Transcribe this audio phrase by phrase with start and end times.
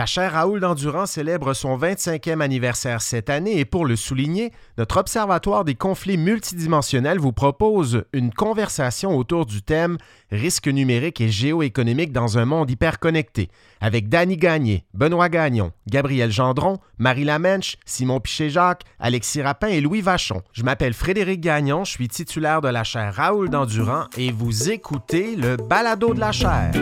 [0.00, 4.96] La chaire Raoul d'Endurant célèbre son 25e anniversaire cette année et pour le souligner, notre
[4.96, 9.98] Observatoire des conflits multidimensionnels vous propose une conversation autour du thème
[10.32, 13.50] Risques numériques et géoéconomiques dans un monde hyperconnecté
[13.82, 20.00] avec Danny Gagné, Benoît Gagnon, Gabriel Gendron, Marie Lamenche, Simon Piché-Jacques, Alexis Rapin et Louis
[20.00, 20.40] Vachon.
[20.54, 25.36] Je m'appelle Frédéric Gagnon, je suis titulaire de la chaire Raoul d'Endurant et vous écoutez
[25.36, 26.72] le balado de la chaire.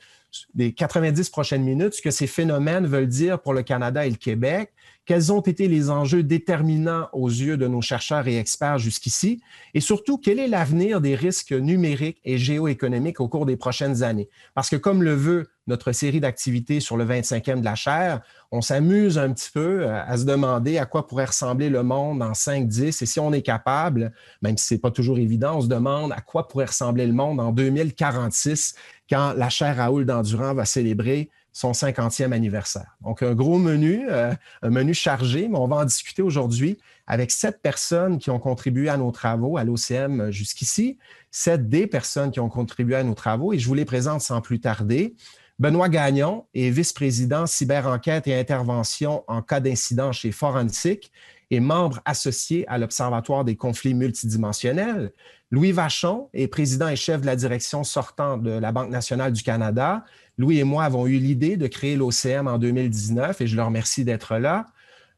[0.54, 4.18] des 90 prochaines minutes, ce que ces phénomènes veulent dire pour le Canada et le
[4.18, 4.74] Québec,
[5.06, 9.42] quels ont été les enjeux déterminants aux yeux de nos chercheurs et experts jusqu'ici,
[9.74, 14.30] et surtout, quel est l'avenir des risques numériques et géoéconomiques au cours des prochaines années?
[14.54, 18.22] Parce que comme le veut notre série d'activités sur le 25e de la chaire,
[18.52, 22.22] on s'amuse un petit peu euh, à se demander à quoi pourrait ressembler le monde
[22.22, 24.12] en 5, 10, et si on est capable,
[24.42, 27.14] même si ce n'est pas toujours évident, on se demande à quoi pourrait ressembler le
[27.14, 28.76] monde en 2046
[29.10, 32.98] quand la chaire Raoul d'Endurant va célébrer son 50e anniversaire.
[33.02, 36.78] Donc, un gros menu, euh, un menu chargé, mais on va en discuter aujourd'hui
[37.08, 40.98] avec sept personnes qui ont contribué à nos travaux à l'OCM jusqu'ici,
[41.32, 44.42] sept des personnes qui ont contribué à nos travaux, et je vous les présente sans
[44.42, 45.16] plus tarder.
[45.58, 51.14] Benoît Gagnon est vice-président cyber-enquête et intervention en cas d'incident chez Forensic
[51.52, 55.14] et membre associé à l'Observatoire des conflits multidimensionnels.
[55.52, 59.44] Louis Vachon est président et chef de la direction sortante de la Banque nationale du
[59.44, 60.04] Canada.
[60.38, 64.04] Louis et moi avons eu l'idée de créer l'OCM en 2019 et je le remercie
[64.04, 64.66] d'être là.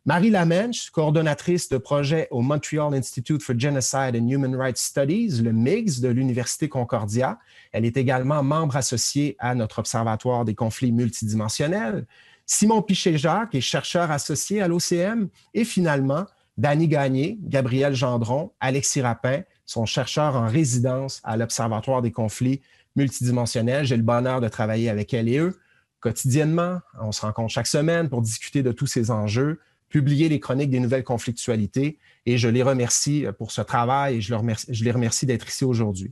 [0.05, 5.51] Marie Lamenche, coordonnatrice de projet au Montreal Institute for Genocide and Human Rights Studies, le
[5.51, 7.39] MIGS de l'Université Concordia.
[7.73, 12.05] Elle est également membre associé à notre Observatoire des conflits multidimensionnels.
[12.45, 15.27] Simon Piché-Jacques est chercheur associé à l'OCM.
[15.53, 16.25] Et finalement,
[16.57, 22.61] Danny Gagné, Gabriel Gendron, Alexis Rapin sont chercheurs en résidence à l'Observatoire des conflits
[22.97, 23.85] multidimensionnels.
[23.85, 25.57] J'ai le bonheur de travailler avec elle et eux
[25.99, 26.79] quotidiennement.
[27.01, 29.59] On se rencontre chaque semaine pour discuter de tous ces enjeux
[29.89, 34.35] publier les chroniques des nouvelles conflictualités et je les remercie pour ce travail et je,
[34.69, 36.11] je les remercie d'être ici aujourd'hui.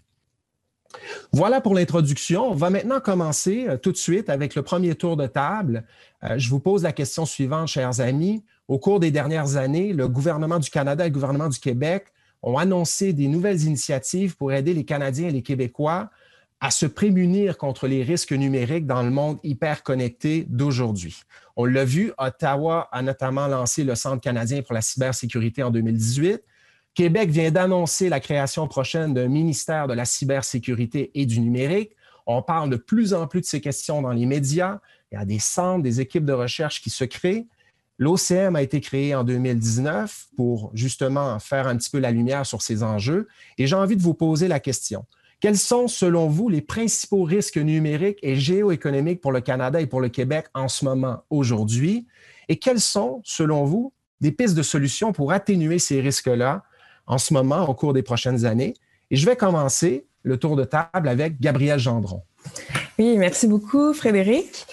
[1.34, 2.52] Voilà pour l'introduction.
[2.52, 5.84] On va maintenant commencer tout de suite avec le premier tour de table.
[6.38, 8.46] je vous pose la question suivante, chers amis.
[8.70, 12.06] Au cours des dernières années, le gouvernement du Canada et le gouvernement du Québec
[12.42, 16.10] ont annoncé des nouvelles initiatives pour aider les Canadiens et les Québécois
[16.66, 21.22] à se prémunir contre les risques numériques dans le monde hyper connecté d'aujourd'hui.
[21.56, 26.42] On l'a vu, Ottawa a notamment lancé le Centre canadien pour la cybersécurité en 2018.
[26.96, 31.92] Québec vient d'annoncer la création prochaine d'un ministère de la cybersécurité et du numérique.
[32.26, 34.80] On parle de plus en plus de ces questions dans les médias.
[35.12, 37.46] Il y a des centres, des équipes de recherche qui se créent.
[38.00, 42.64] L'OCM a été créé en 2019 pour justement faire un petit peu la lumière sur
[42.64, 43.28] ces enjeux.
[43.60, 45.06] Et j'ai envie de vous poser la question.
[45.46, 50.02] Quels sont, selon vous, les principaux risques numériques et géoéconomiques pour le Canada et pour
[50.02, 52.08] le Québec en ce moment, aujourd'hui?
[52.50, 56.64] Et quelles sont, selon vous, des pistes de solutions pour atténuer ces risques-là
[57.06, 58.74] en ce moment, au cours des prochaines années?
[59.12, 62.24] Et je vais commencer le tour de table avec Gabriel Gendron.
[62.98, 64.66] Oui, merci beaucoup, Frédéric.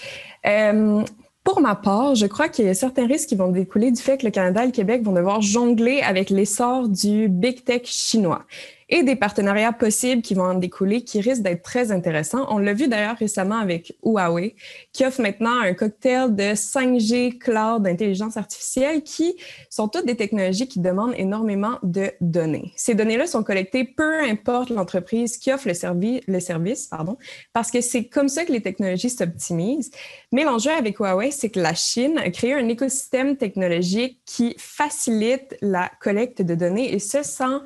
[0.47, 1.03] Euh,
[1.43, 4.17] pour ma part, je crois qu'il y a certains risques qui vont découler du fait
[4.17, 8.43] que le Canada et le Québec vont devoir jongler avec l'essor du big tech chinois
[8.89, 12.45] et des partenariats possibles qui vont en découler qui risquent d'être très intéressants.
[12.49, 14.55] On l'a vu d'ailleurs récemment avec Huawei,
[14.91, 19.35] qui offre maintenant un cocktail de 5G cloud d'intelligence artificielle qui
[19.69, 22.73] sont toutes des technologies qui demandent énormément de données.
[22.75, 27.17] Ces données-là sont collectées peu importe l'entreprise qui offre le, service, le service, pardon,
[27.53, 29.91] parce que c'est comme ça que les technologies s'optimisent.
[30.31, 35.57] Mais l'enjeu avec Huawei, c'est que la Chine a créé un écosystème technologique qui facilite
[35.61, 37.61] la collecte de données et ce sans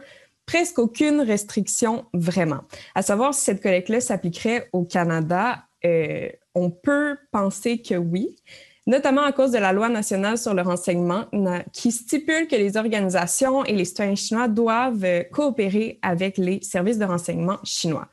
[0.47, 2.61] presque aucune restriction vraiment.
[2.95, 8.35] À savoir si cette collecte-là s'appliquerait au Canada, euh, on peut penser que oui,
[8.87, 11.25] notamment à cause de la loi nationale sur le renseignement
[11.73, 16.97] qui stipule que les organisations et les citoyens chinois doivent euh, coopérer avec les services
[16.97, 18.07] de renseignement chinois.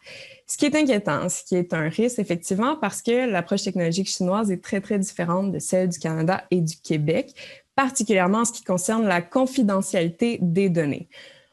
[0.47, 4.51] Ce qui est inquiétant, ce qui est un risque effectivement parce que l'approche technologique chinoise
[4.51, 7.33] est très, très différente de celle du Canada et du Québec,
[7.77, 11.09] particulièrement en ce qui concerne la confidentialité des données.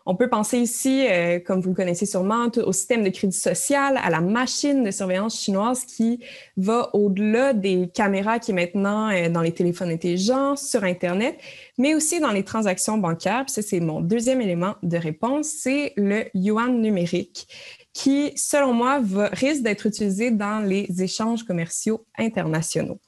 [0.06, 4.00] On peut penser ici, euh, comme vous le connaissez sûrement, au système de crédit social,
[4.02, 6.20] à la machine de surveillance chinoise qui
[6.58, 11.38] va au-delà des caméras qui est maintenant euh, dans les téléphones intelligents, sur Internet,
[11.78, 13.46] mais aussi dans les transactions bancaires.
[13.48, 17.48] ça, c'est mon deuxième élément de réponse, c'est le yuan numérique
[17.94, 19.02] qui, selon moi,
[19.34, 23.00] risque d'être utilisé dans les échanges commerciaux internationaux.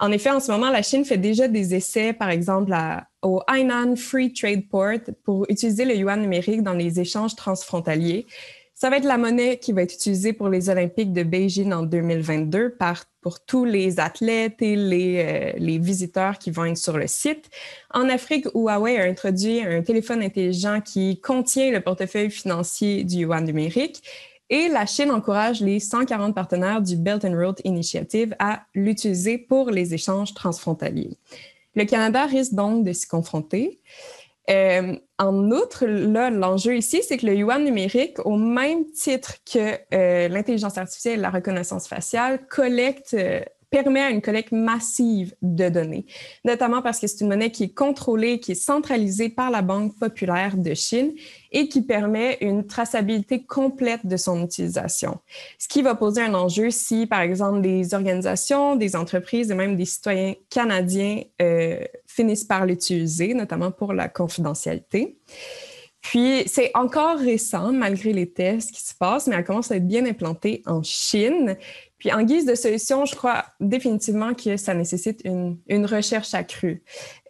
[0.00, 2.74] En effet, en ce moment, la Chine fait déjà des essais, par exemple,
[3.22, 8.26] au Hainan Free Trade Port pour utiliser le yuan numérique dans les échanges transfrontaliers.
[8.74, 11.82] Ça va être la monnaie qui va être utilisée pour les Olympiques de Beijing en
[11.82, 16.98] 2022 par, pour tous les athlètes et les, euh, les visiteurs qui vont être sur
[16.98, 17.48] le site.
[17.94, 23.44] En Afrique, Huawei a introduit un téléphone intelligent qui contient le portefeuille financier du yuan
[23.44, 24.02] numérique
[24.50, 29.70] et la Chine encourage les 140 partenaires du Belt and Road Initiative à l'utiliser pour
[29.70, 31.16] les échanges transfrontaliers.
[31.74, 33.80] Le Canada risque donc de s'y confronter.
[34.50, 40.28] Euh, en outre, l'enjeu ici, c'est que le yuan numérique, au même titre que euh,
[40.28, 43.40] l'intelligence artificielle et la reconnaissance faciale, collecte euh,
[43.72, 46.04] permet une collecte massive de données,
[46.44, 49.98] notamment parce que c'est une monnaie qui est contrôlée, qui est centralisée par la Banque
[49.98, 51.12] populaire de Chine
[51.50, 55.18] et qui permet une traçabilité complète de son utilisation.
[55.58, 59.76] Ce qui va poser un enjeu si, par exemple, des organisations, des entreprises et même
[59.76, 65.16] des citoyens canadiens euh, finissent par l'utiliser, notamment pour la confidentialité.
[66.02, 69.86] Puis, c'est encore récent, malgré les tests qui se passent, mais elle commence à être
[69.86, 71.56] bien implantée en Chine.
[72.02, 76.82] Puis en guise de solution, je crois définitivement que ça nécessite une, recherche accrue,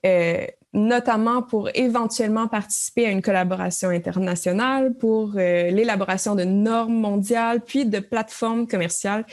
[0.07, 7.61] euh, notamment pour éventuellement participer à une collaboration internationale, pour euh, l'élaboration de normes mondiales,
[7.61, 9.27] puis de plateformes commerciales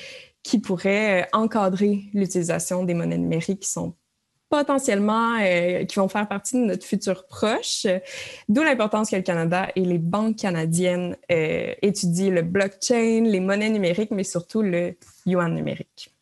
[0.44, 3.94] qui pourraient euh, encadrer l'utilisation des monnaies numériques qui sont
[4.50, 7.86] potentiellement euh, qui vont faire partie de notre futur proche.
[8.48, 13.70] D'où l'importance que le Canada et les banques canadiennes euh, étudient le blockchain, les monnaies
[13.70, 16.14] numériques, mais surtout le yuan numérique.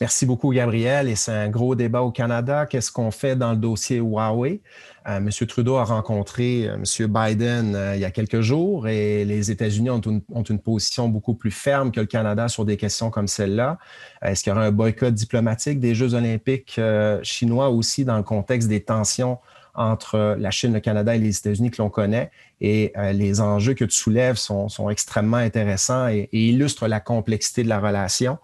[0.00, 1.08] Merci beaucoup, Gabriel.
[1.08, 2.66] Et c'est un gros débat au Canada.
[2.66, 4.60] Qu'est-ce qu'on fait dans le dossier Huawei?
[5.08, 5.30] Euh, M.
[5.30, 7.06] Trudeau a rencontré euh, M.
[7.06, 10.00] Biden euh, il y a quelques jours et les États-Unis ont,
[10.32, 13.78] ont, une position beaucoup plus ferme que le Canada sur des questions comme celle-là.
[14.22, 16.80] Est-ce qu'il y aura un boycott diplomatique des Jeux olympiques
[17.22, 19.38] chinois aussi dans le contexte des tensions
[19.74, 22.30] entre la Chine, le Canada et les États-Unis que l'on connaît?
[22.60, 27.62] Et les enjeux que tu soulèves sont, sont extrêmement intéressants et, et, illustrent la complexité
[27.62, 28.38] de la relation.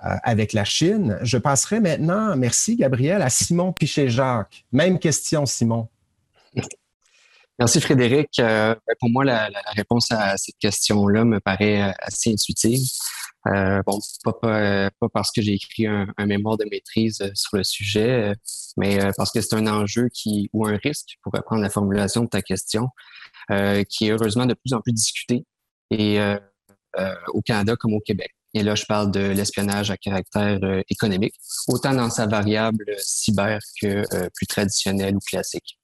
[0.00, 1.18] avec la Chine.
[1.22, 4.64] Je passerai maintenant, merci Gabriel, à Simon Pichet-Jacques.
[4.72, 5.88] Même question, Simon.
[7.58, 8.30] Merci Frédéric.
[8.38, 12.80] Ben, pour moi, la, réponse à cette question-là me paraît assez intuitive.
[13.46, 13.98] Euh, bon,
[14.42, 18.34] pas, parce que j'ai écrit un, mémoire de maîtrise euh, sur le sujet, euh,
[18.76, 22.28] mais parce que c'est un enjeu qui ou un risque, pour reprendre la formulation de
[22.28, 22.88] ta question,
[23.88, 25.44] qui est heureusement de plus en plus discuté
[25.90, 26.18] et
[27.32, 28.34] au Canada comme au Québec.
[28.54, 31.34] Et là, je parle de l'espionnage à caractère économique,
[31.68, 34.02] autant dans sa variable cyber que
[34.34, 35.78] plus traditionnelle ou classique.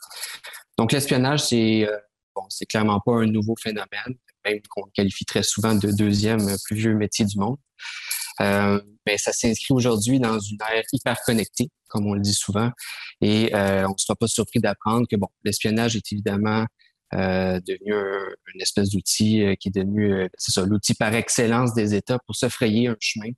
[0.79, 1.87] Donc, l'espionnage, c'est
[2.35, 6.77] bon, c'est clairement pas un nouveau phénomène même qu'on qualifie très souvent de deuxième plus
[6.77, 7.57] vieux métier du monde.
[8.41, 12.71] Euh, ben, ça s'inscrit aujourd'hui dans une ère hyper connectée, comme on le dit souvent,
[13.21, 16.67] et euh, on ne sera pas surpris d'apprendre que bon, l'espionnage est évidemment
[17.13, 17.95] euh, devenu
[18.55, 22.19] une espèce d'outil euh, qui est devenu, euh, c'est ça, l'outil par excellence des États
[22.27, 23.31] pour se frayer un chemin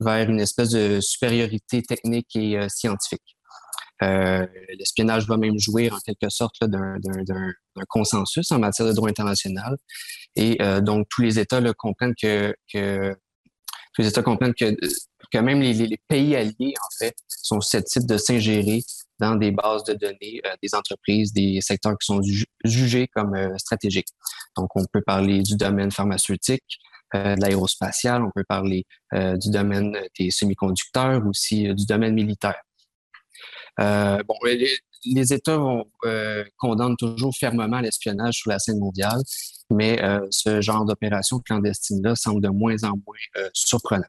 [0.00, 3.36] vers une espèce de supériorité technique et scientifique.
[4.00, 6.98] L'espionnage va même jouir en quelque sorte d'un
[7.88, 9.76] consensus en matière de droit international.
[10.34, 16.00] Et donc, tous les États comprennent que, tous les États comprennent que, même les, les,
[16.08, 18.82] pays alliés, en fait, sont susceptibles de s'ingérer
[19.18, 22.20] dans des bases de données euh, des entreprises, des secteurs qui sont
[22.64, 24.08] jugés comme stratégiques.
[24.56, 26.78] Donc, on peut parler du domaine pharmaceutique,
[27.12, 32.60] de l'aérospatial, on peut parler du domaine des semi-conducteurs, aussi du domaine militaire.
[33.80, 35.58] Euh, bon, les, États
[36.04, 39.20] euh, condamnent toujours fermement l'espionnage sur la scène mondiale,
[39.70, 44.06] mais euh, ce genre d'opération clandestine-là semble de moins en moins surprenant.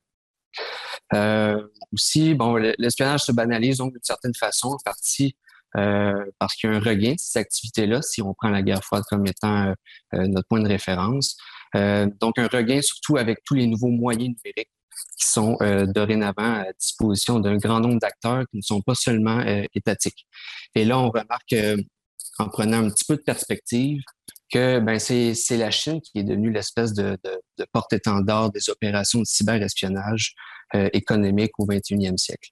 [1.94, 5.36] Aussi, bon, l'espionnage se banalise donc d'une certaine façon, en partie
[5.74, 9.04] parce qu'il y a un regain de ces activités-là, si on prend la guerre froide
[9.10, 9.74] comme étant
[10.14, 11.38] notre point de référence.
[11.74, 14.72] donc, un regain surtout avec tous les nouveaux moyens numériques
[15.18, 19.40] qui sont euh, dorénavant à disposition d'un grand nombre d'acteurs qui ne sont pas seulement
[19.40, 20.28] euh, étatiques.
[20.76, 21.78] Et là, on remarque, euh,
[22.40, 24.02] en prenant un petit peu de perspective,
[24.52, 29.20] que ben, c'est la Chine qui est devenue l'espèce de, de, de porte-étendard des opérations
[29.20, 30.36] de cyberespionnage
[30.94, 32.52] économique au 21e siècle.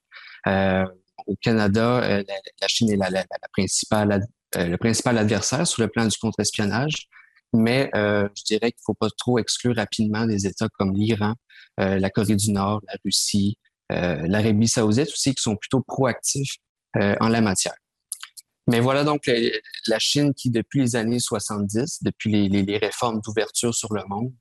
[1.26, 5.88] au Canada, la, la, Chine est la, la, la principale, le principal adversaire sur le
[5.88, 7.08] plan du contre-espionnage.
[7.54, 11.34] Mais euh, je dirais qu'il ne faut pas trop exclure rapidement des États comme l'Iran,
[11.80, 13.58] euh, la Corée du Nord, la Russie,
[13.92, 16.56] euh, l'Arabie saoudite aussi, qui sont plutôt proactifs
[17.20, 17.74] en la matière.
[18.66, 19.30] Mais voilà donc
[19.86, 24.32] la Chine qui, depuis les années 70, depuis les, réformes d'ouverture sur le monde,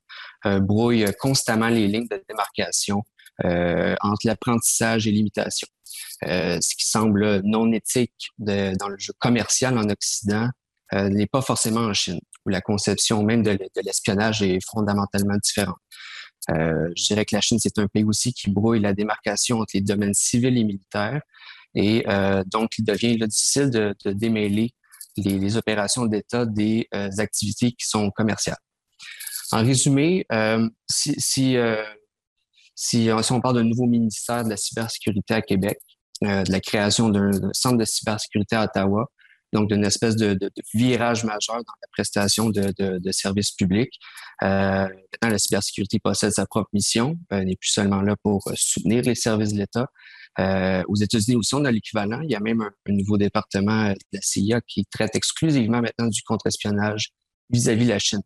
[0.65, 3.03] brouille constamment les lignes de démarcation
[3.43, 5.67] entre l'apprentissage et l'imitation.
[6.21, 10.47] ce qui semble non éthique de, dans le jeu commercial en Occident
[10.93, 15.77] n'est pas forcément en Chine où la conception même de, l'espionnage est fondamentalement différente.
[16.49, 19.71] Euh, je dirais que la Chine, c'est un pays aussi qui brouille la démarcation entre
[19.73, 21.21] les domaines civils et militaires.
[21.75, 24.73] Et euh, donc, il devient difficile de, démêler
[25.17, 28.57] les, opérations d'État des euh, activités qui sont commerciales.
[29.51, 30.25] En résumé,
[30.89, 31.15] si,
[32.75, 35.77] si, on parle d'un nouveau ministère de la cybersécurité à Québec,
[36.21, 39.05] de la création d'un centre de cybersécurité à Ottawa,
[39.51, 43.93] donc d'une espèce de, de, virage majeur dans la prestation de, de services publics.
[44.41, 44.47] Euh,
[44.87, 48.53] maintenant, la cybersécurité possède sa propre mission, elle euh, n'est plus seulement là pour euh,
[48.55, 49.87] soutenir les services de l'État.
[50.39, 52.21] Euh, aux États-Unis aussi, on a l'équivalent.
[52.21, 56.21] Il y a même un, nouveau département de la CIA qui traite exclusivement maintenant du
[56.23, 57.09] contre-espionnage
[57.49, 58.21] vis-à-vis de la Chine.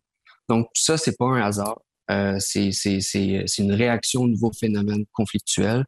[0.48, 1.78] Donc, ça, c'est pas un hasard.
[2.10, 5.84] Euh, c'est une réaction au nouveau phénomène conflictuel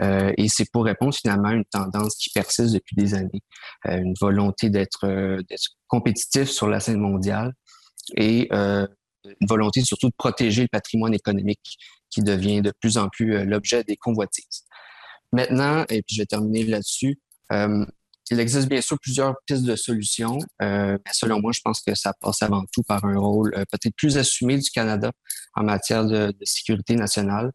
[0.00, 3.42] euh, et c'est pour répondre finalement à une tendance qui persiste depuis des années,
[3.86, 5.38] euh, une volonté d'être
[5.86, 7.52] compétitif sur la scène mondiale
[8.16, 11.76] et une volonté surtout de protéger le patrimoine économique
[12.08, 14.64] qui devient de plus en plus l'objet des convoitises.
[15.32, 17.18] Maintenant, et puis je vais terminer là-dessus,
[18.30, 21.94] il existe bien sûr plusieurs pistes de solutions, euh, mais selon moi, je pense que
[21.94, 25.12] ça passe avant tout par un rôle euh, peut-être plus assumé du Canada
[25.54, 27.52] en matière de, sécurité nationale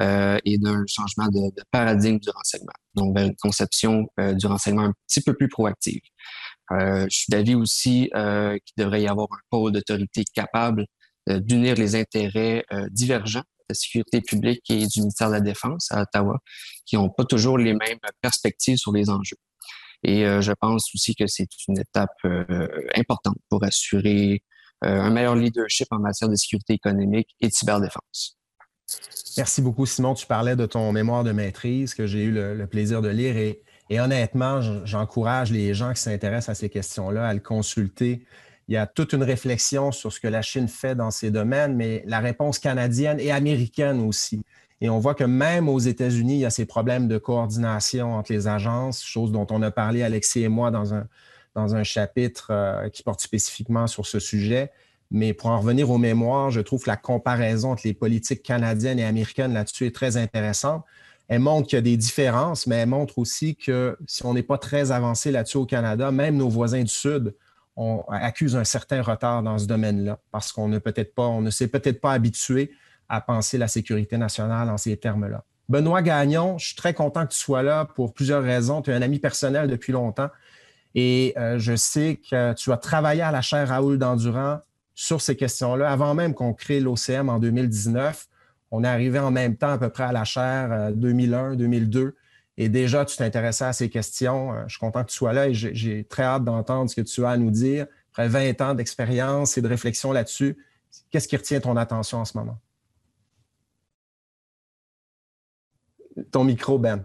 [0.00, 2.72] euh, et d'un changement de, paradigme du renseignement.
[2.94, 6.00] Donc, une conception du renseignement un petit peu plus proactive.
[6.70, 10.86] je suis d'avis aussi qu'il devrait y avoir un pôle d'autorité capable
[11.26, 16.38] d'unir les intérêts divergents la sécurité publique et du ministère de la Défense à Ottawa,
[16.86, 19.36] qui n'ont pas toujours les mêmes perspectives sur les enjeux.
[20.04, 24.42] Et euh, je pense aussi que c'est une étape euh, importante pour assurer
[24.84, 28.36] euh, un meilleur leadership en matière de sécurité économique et de cyberdéfense.
[29.36, 30.14] Merci beaucoup, Simon.
[30.14, 33.62] Tu parlais de ton mémoire de maîtrise que j'ai eu le, plaisir de lire et,
[33.90, 38.26] et honnêtement, j'encourage les gens qui s'intéressent à ces questions-là à le consulter.
[38.72, 41.76] Il y a toute une réflexion sur ce que la Chine fait dans ces domaines,
[41.76, 44.44] mais la réponse canadienne et américaine aussi
[44.80, 48.32] Et on voit que même aux États-Unis, il y a ces problèmes de coordination entre
[48.32, 51.06] les agences, chose dont on a parlé, Alexis et moi, dans un,
[51.54, 54.70] dans un chapitre euh, qui porte spécifiquement sur ce sujet.
[55.10, 58.98] Mais pour en revenir aux mémoires, je trouve que la comparaison entre les politiques canadiennes
[58.98, 60.82] et américaines là-dessus est très intéressante.
[61.28, 64.42] Elle montre qu'il y a des différences, mais elle montre aussi que si on n'est
[64.42, 67.34] pas très avancé là-dessus au Canada, même nos voisins du Sud
[67.76, 71.50] on accuse un certain retard dans ce domaine-là parce qu'on ne peut-être pas, on ne
[71.50, 72.72] s'est peut-être pas habitué
[73.08, 75.44] à penser la sécurité nationale en ces termes-là.
[75.68, 78.82] Benoît Gagnon, je suis très content que tu sois là pour plusieurs raisons.
[78.82, 80.28] Tu es un ami personnel depuis longtemps
[80.94, 84.60] et euh, je sais que tu as travaillé à la chaire Raoul Dandurand
[84.94, 88.26] sur ces questions-là avant même qu'on crée l'OCM en 2019.
[88.70, 92.14] On est arrivé en même temps à peu près à la chaire 2001-2002 euh,
[92.56, 94.52] et déjà tu t'intéressais à ces questions.
[94.52, 97.00] Euh, je suis content que tu sois là et j'ai très hâte d'entendre ce que
[97.00, 97.86] tu as à nous dire.
[98.12, 100.56] Après 20 ans d'expérience et de réflexion là-dessus,
[101.10, 102.58] qu'est-ce qui retient ton attention en ce moment?
[106.30, 107.04] ton micro, Ben.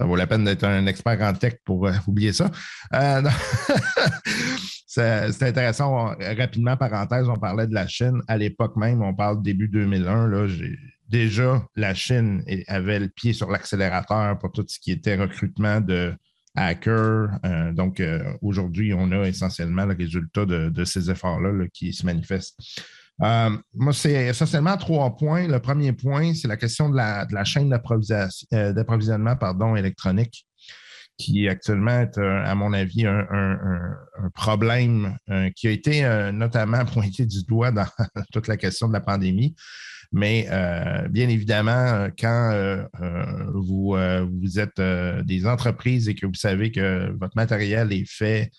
[0.00, 2.50] Ça vaut la peine d'être un expert en tech pour euh, oublier ça.
[2.94, 3.22] Euh,
[4.86, 6.14] c'est intéressant.
[6.38, 8.22] rapidement, parenthèse, on parlait de la Chine.
[8.26, 10.26] À l'époque même, on parle début 2001.
[10.28, 10.46] Là,
[11.10, 16.14] déjà, la Chine avait le pied sur l'accélérateur pour tout ce qui était recrutement de
[16.54, 17.28] hackers.
[17.44, 18.02] Euh, donc,
[18.42, 22.58] aujourd'hui, on a essentiellement le résultat de, ces efforts-là qui se manifestent.
[23.22, 25.46] Euh, moi, c'est essentiellement trois points.
[25.46, 30.46] Le premier point, c'est la question de la, chaîne euh, d'approvisionnement électronique,
[31.18, 33.96] qui actuellement est, euh, à mon avis, un,
[34.34, 35.16] problème
[35.56, 37.86] qui a été notamment pointé du doigt dans
[38.32, 39.54] toute la question de la pandémie.
[40.12, 40.48] Mais
[41.10, 42.84] bien évidemment, quand
[43.54, 44.80] vous, vous êtes
[45.24, 48.50] des entreprises et que vous savez que votre matériel est fait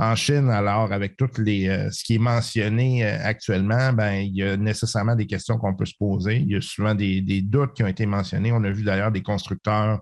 [0.00, 4.36] en Chine, alors, avec tout les, euh, ce qui est mentionné euh, actuellement, ben, il
[4.36, 6.36] y a nécessairement des questions qu'on peut se poser.
[6.36, 8.52] Il y a souvent des, doutes qui ont été mentionnés.
[8.52, 10.00] On a vu d'ailleurs des constructeurs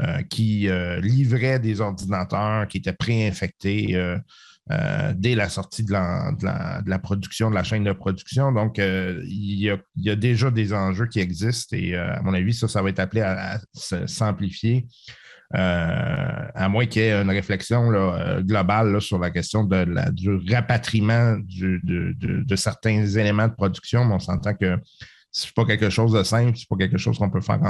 [0.00, 0.68] euh, qui
[1.02, 3.98] livraient des ordinateurs qui étaient préinfectés
[4.68, 8.52] dès la sortie de la, production, de la chaîne de production.
[8.52, 9.60] Donc, il
[9.96, 12.98] y, a, déjà des enjeux qui existent et, à mon avis, ça, ça va être
[12.98, 13.60] appelé à
[14.06, 14.86] s'amplifier.
[15.54, 20.52] Euh, à moins qu'il y ait une réflexion euh, globale sur la question de du
[20.52, 24.76] rapatriement de, certains éléments de production, mais on s'entend que
[25.30, 27.60] ce n'est pas quelque chose de simple, ce n'est pas quelque chose qu'on peut faire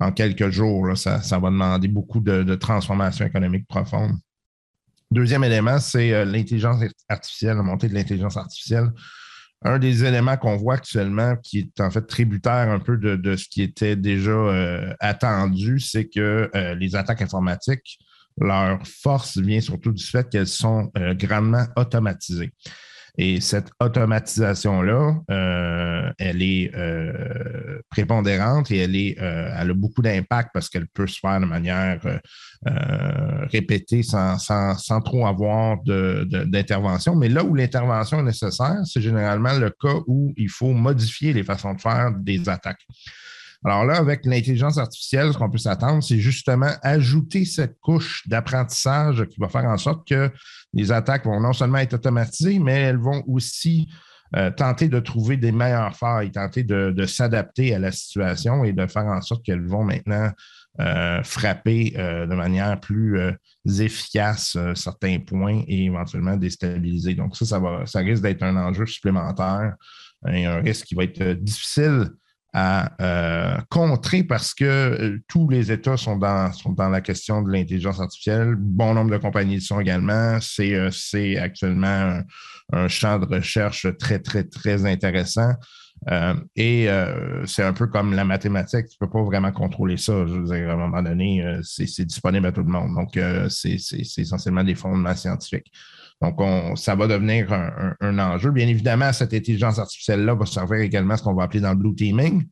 [0.00, 0.96] en, quelques jours.
[0.96, 4.16] Ça, va demander beaucoup de, transformation économique profonde.
[5.10, 8.90] Deuxième élément, c'est euh, l'intelligence artificielle, la montée de l'intelligence artificielle
[9.62, 13.48] un des éléments qu'on voit actuellement, qui est en fait tributaire un peu de, ce
[13.48, 17.98] qui était déjà euh, attendu, c'est que euh, les attaques informatiques,
[18.38, 22.52] leur force vient surtout du fait qu'elles sont grandement automatisées.
[23.18, 30.02] Et cette automatisation-là, euh, elle est euh, prépondérante et elle, est, euh, elle a beaucoup
[30.02, 32.00] d'impact parce qu'elle peut se faire de manière
[33.50, 37.16] répétée sans, sans, trop avoir d'intervention.
[37.16, 41.42] Mais là où l'intervention est nécessaire, c'est généralement le cas où il faut modifier les
[41.42, 42.84] façons de faire des attaques.
[43.64, 49.24] Alors là, avec l'intelligence artificielle, ce qu'on peut s'attendre, c'est justement ajouter cette couche d'apprentissage
[49.24, 50.30] qui va faire en sorte que
[50.76, 53.88] les attaques vont non seulement être automatisées, mais elles vont aussi
[54.36, 58.86] euh, tenter de trouver des meilleures failles, tenter de, s'adapter à la situation et de
[58.86, 60.30] faire en sorte qu'elles vont maintenant
[60.80, 63.18] euh, frapper euh, de manière plus
[63.64, 67.14] efficace certains points et éventuellement déstabiliser.
[67.14, 69.74] Donc ça, ça, va, ça risque d'être un enjeu supplémentaire
[70.28, 72.10] et un risque qui va être difficile
[72.58, 77.42] à euh, contrer parce que euh, tous les États sont dans, sont dans la question
[77.42, 78.54] de l'intelligence artificielle.
[78.56, 80.38] Bon nombre de compagnies le sont également.
[80.40, 82.22] C'est euh, actuellement
[82.72, 85.52] un, champ de recherche très, très, très intéressant.
[86.56, 86.88] et
[87.44, 90.26] c'est un peu comme la mathématique, tu ne peux pas vraiment contrôler ça.
[90.26, 92.94] Je veux dire, à un moment donné, c'est disponible à tout le monde.
[92.94, 93.18] Donc,
[93.50, 93.76] c'est
[94.18, 95.70] essentiellement des fondements scientifiques.
[96.22, 96.40] Donc,
[96.78, 98.50] ça va devenir un, enjeu.
[98.50, 101.76] Bien évidemment, cette intelligence artificielle-là va servir également à ce qu'on va appeler dans le
[101.76, 102.46] blue teaming,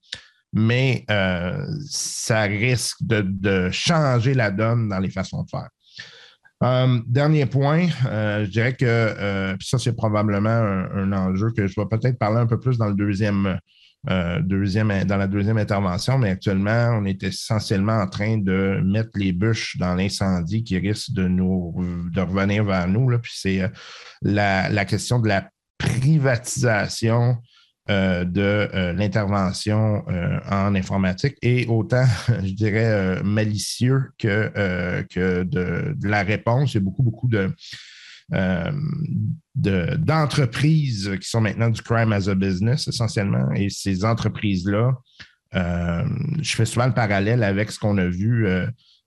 [0.52, 5.68] mais euh, ça risque de, changer la donne dans les façons de faire.
[6.62, 11.86] Euh, dernier point, euh, je dirais que, ça, c'est probablement un, enjeu que je vais
[11.90, 13.58] peut-être parler un peu plus dans le deuxième
[14.10, 19.10] euh, deuxième, dans la deuxième intervention, mais actuellement, on est essentiellement en train de mettre
[19.14, 21.74] les bûches dans l'incendie qui risque de nous
[22.12, 23.08] de revenir vers nous.
[23.08, 23.18] Là.
[23.18, 23.68] Puis c'est euh,
[24.20, 27.38] la, question de la privatisation
[27.88, 30.04] euh, de l'intervention
[30.50, 36.74] en informatique et autant, je dirais, malicieux que, que de, la réponse.
[36.74, 37.54] Il y a beaucoup, beaucoup de
[39.54, 43.52] d'entreprises qui sont maintenant du crime as a business essentiellement.
[43.52, 44.92] Et ces entreprises-là,
[45.52, 48.46] je fais souvent le parallèle avec ce qu'on a vu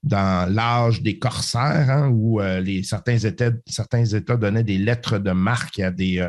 [0.04, 5.32] dans l'âge des corsaires, hein, où les, certains, États, certains États donnaient des lettres de
[5.32, 6.26] marque à des,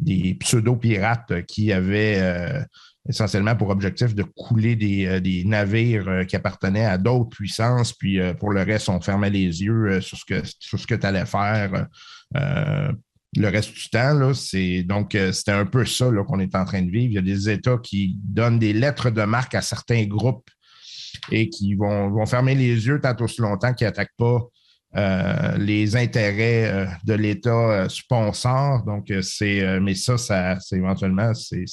[0.00, 2.64] des pseudo-pirates qui avaient
[3.08, 8.18] essentiellement pour objectif de couler des, euh, navires euh, qui appartenaient à d'autres puissances, puis
[8.18, 11.86] euh, pour le reste, on fermait les yeux sur ce que, tu allais faire
[13.36, 14.14] le reste du temps.
[14.14, 14.32] Là,
[14.84, 17.10] donc, c'était un peu ça qu'on est en train de vivre.
[17.10, 20.48] Il y a des États qui donnent des lettres de marque à certains groupes
[21.32, 24.40] et qui vont, vont fermer les yeux tant aussi longtemps qu'ils n'attaquent pas
[24.96, 28.84] euh, les intérêts euh, de l'État euh, sponsor.
[28.84, 31.64] Donc, c'est, mais ça, ça c'est éventuellement, c'est,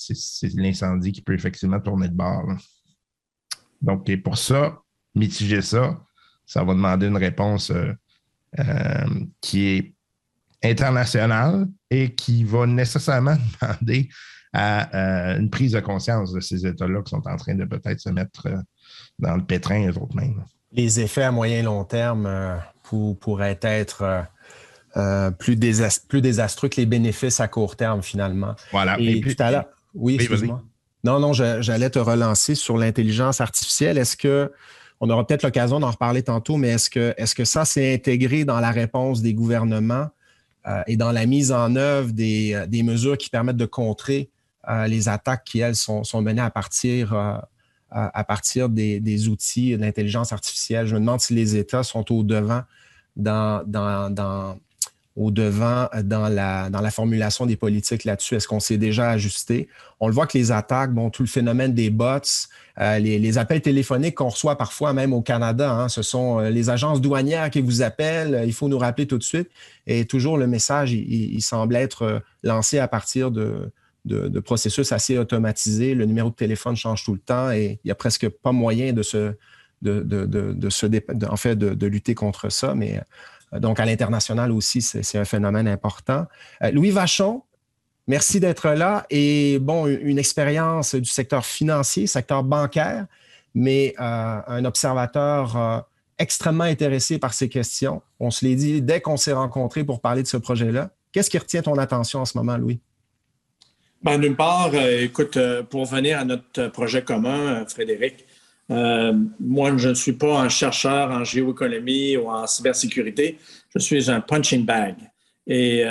[0.55, 2.47] l'incendie qui peut effectivement tourner de bord.
[3.79, 4.79] Donc, pour ça,
[5.13, 5.99] mitiger ça,
[6.47, 7.71] ça va demander une réponse
[9.39, 9.93] qui est
[10.63, 13.37] internationale et qui va nécessairement
[13.81, 14.09] demander
[14.51, 18.09] à une prise de conscience de ces États-là qui sont en train de peut-être se
[18.09, 18.49] mettre
[19.19, 20.43] dans le pétrin eux autres mêmes.
[20.73, 22.27] Les effets à moyen et long terme
[23.19, 24.21] pourrait être euh,
[24.97, 28.55] euh, plus, désastreux que les bénéfices à court terme, finalement.
[28.71, 28.97] Voilà.
[28.99, 29.65] Et, tout à l'heure.
[29.93, 30.61] Oui, excuse-moi.
[31.03, 33.97] Non, non, j'allais te relancer sur l'intelligence artificielle.
[33.97, 34.51] Est-ce que,
[34.99, 38.45] on aura peut-être l'occasion d'en reparler tantôt, mais est-ce que, est que ça s'est intégré
[38.45, 40.09] dans la réponse des gouvernements
[40.67, 44.29] euh, et dans la mise en œuvre des, mesures qui permettent de contrer
[44.87, 47.15] les attaques qui, elles, sont, sont menées à partir
[47.91, 50.87] à, partir des, outils de l'intelligence artificielle?
[50.87, 52.63] Je me demande si les États sont au devant
[55.15, 58.35] au devant dans la, formulation des politiques là-dessus?
[58.35, 59.67] Est-ce qu'on s'est déjà ajusté?
[59.99, 62.19] On le voit que les attaques, bon, tout le phénomène des bots,
[62.79, 66.69] euh, les, appels téléphoniques qu'on reçoit parfois même au Canada, hein, ce sont euh, les
[66.69, 69.49] agences douanières qui vous appellent, il faut nous rappeler tout de suite.
[69.87, 73.71] Et toujours le message, il semble être lancé à partir de,
[74.05, 75.93] de, processus assez automatisés.
[75.93, 78.93] Le numéro de téléphone change tout le temps et il n'y a presque pas moyen
[78.93, 79.33] de se,
[79.81, 82.75] de, de, en fait, de, lutter contre ça.
[82.75, 83.01] Mais
[83.53, 86.25] euh, donc, à l'international aussi, c'est un phénomène important.
[86.63, 87.43] Euh, Louis Vachon,
[88.07, 89.05] merci d'être là.
[89.09, 93.05] Et bon, une expérience du secteur financier, secteur bancaire,
[93.53, 95.85] mais euh, un observateur
[96.17, 98.01] extrêmement intéressé par ces questions.
[98.19, 100.91] On se l'est dit dès qu'on s'est rencontrés pour parler de ce projet-là.
[101.11, 102.79] Qu'est-ce qui retient ton attention en ce moment, Louis?
[104.03, 105.37] Ben, D'une part, écoute,
[105.69, 107.65] pour venir à notre projet commun,
[108.71, 113.37] euh, moi, je ne suis pas un chercheur en géoéconomie ou en cybersécurité.
[113.75, 114.95] Je suis un punching bag.
[115.47, 115.83] Et,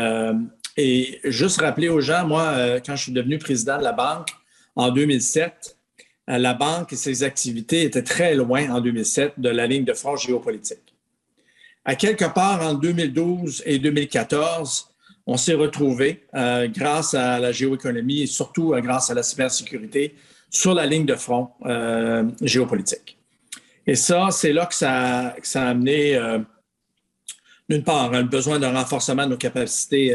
[0.77, 4.29] et juste rappeler aux gens, moi, quand je suis devenu président de la banque
[4.77, 5.77] en 2007,
[6.29, 10.17] la banque et ses activités étaient très loin en 2007 de la ligne de front
[10.17, 10.91] géopolitique.
[11.85, 14.91] À quelque part en 2012 et 2014,
[15.27, 20.15] on s'est retrouvé euh, grâce à la géoéconomie et surtout euh, grâce à la cybersécurité
[20.51, 23.19] sur la ligne de front euh, géopolitique.
[23.87, 26.21] Et ça, c'est là que ça, a amené,
[27.69, 30.15] d'une part, un besoin d'un renforcement de nos capacités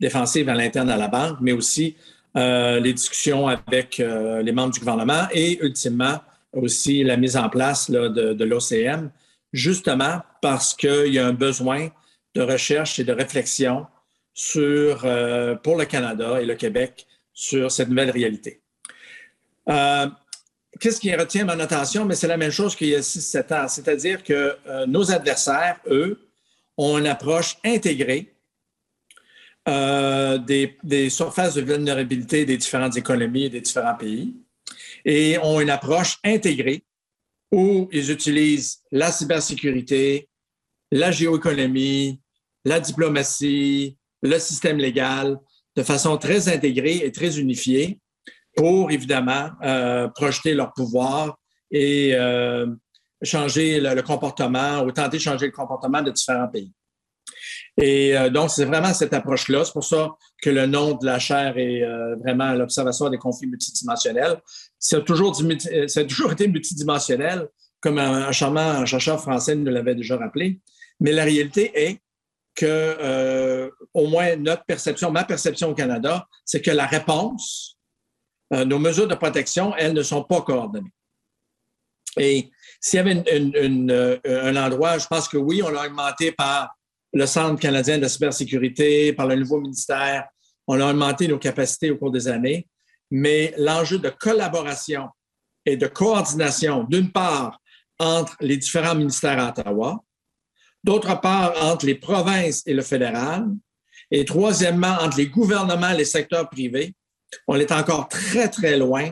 [0.00, 1.96] défensives à l'interne à la banque, mais aussi
[2.34, 6.18] les discussions avec les membres du gouvernement et, ultimement,
[6.54, 9.10] aussi la mise en place de, de l'OCM,
[9.52, 11.88] justement parce qu'il y a un besoin
[12.34, 13.86] de recherche et de réflexion
[14.34, 18.60] sur, euh, pour le Canada et le Québec sur cette nouvelle réalité.
[19.68, 20.06] Euh,
[20.80, 22.04] qu'est-ce qui retient mon attention?
[22.04, 25.80] Mais c'est la même chose qu'il y a 6-7 ans, c'est-à-dire que euh, nos adversaires,
[25.86, 26.28] eux,
[26.76, 28.30] ont une approche intégrée
[29.66, 34.34] des, des, surfaces de vulnérabilité des différentes économies et des différents pays
[35.04, 36.84] et ont une approche intégrée
[37.52, 40.28] où ils utilisent la cybersécurité,
[40.90, 42.20] la géoéconomie,
[42.64, 45.38] la diplomatie, le système légal
[45.76, 47.98] de façon très intégrée et très unifiée
[48.54, 51.36] pour, évidemment, euh, projeter leur pouvoir
[51.70, 52.66] et euh,
[53.22, 56.72] changer le, comportement ou tenter de changer le comportement de différents pays.
[57.80, 59.64] Et euh, donc, c'est vraiment cette approche-là.
[59.64, 61.82] C'est pour ça que le nom de la chaire est
[62.22, 64.40] vraiment l'Observatoire des conflits multidimensionnels.
[64.78, 65.36] Ça a toujours,
[65.86, 67.48] ça toujours été multidimensionnel,
[67.80, 70.60] comme un, charmant chercheur français nous l'avait déjà rappelé.
[71.00, 71.98] Mais la réalité est
[72.54, 77.73] que, au moins notre perception, ma perception au Canada, c'est que la réponse,
[78.52, 80.92] euh, nos mesures de protection, elles ne sont pas coordonnées.
[82.16, 86.70] Et s'il y avait euh, un endroit, je pense que oui, on l'a augmenté par
[87.12, 90.28] le Centre canadien de cybersécurité, par le nouveau ministère,
[90.66, 92.68] on a augmenté nos capacités au cours des années,
[93.10, 95.08] mais l'enjeu de collaboration
[95.64, 97.60] et de coordination, d'une part,
[97.98, 100.02] entre les différents ministères à Ottawa,
[100.82, 103.46] d'autre part entre les provinces et le fédéral,
[104.10, 106.94] Et troisièmement, entre les gouvernements et les secteurs privés,
[107.46, 109.10] on est encore très, très loin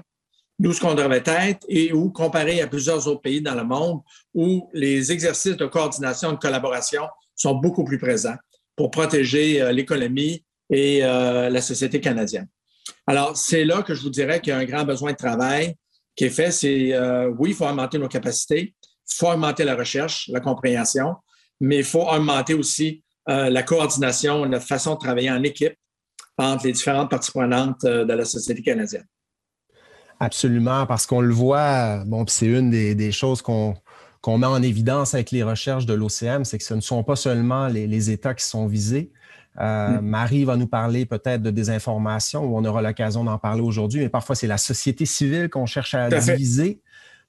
[0.59, 4.01] d'où ce qu'on devrait être et où, comparé à plusieurs autres pays dans le monde,
[4.33, 7.03] où les exercices de coordination de collaboration
[7.35, 8.37] sont beaucoup plus présents
[8.77, 12.49] pour protéger euh, l'économie et euh, la société canadienne.
[13.09, 15.75] Alors, c'est là que je vous dirais qu'il y a un grand besoin de travail
[16.15, 16.53] qui est fait.
[16.53, 21.17] C'est, euh, oui, il faut augmenter nos capacités, il faut augmenter la recherche, la compréhension,
[21.61, 25.75] mais il faut augmenter aussi la coordination, la façon de travailler en équipe
[26.39, 29.07] entre les différentes parties prenantes de la société canadienne.
[30.19, 33.75] Absolument, parce qu'on le voit, bon, c'est une des, choses qu'on
[34.27, 37.67] met en évidence avec les recherches de l'OCM, c'est que ce ne sont pas seulement
[37.69, 39.13] les États qui sont visés,
[39.61, 40.07] euh, hmm.
[40.07, 44.09] Marie va nous parler peut-être de désinformation, où on aura l'occasion d'en parler aujourd'hui, mais
[44.09, 46.81] parfois c'est la société civile qu'on cherche à diviser.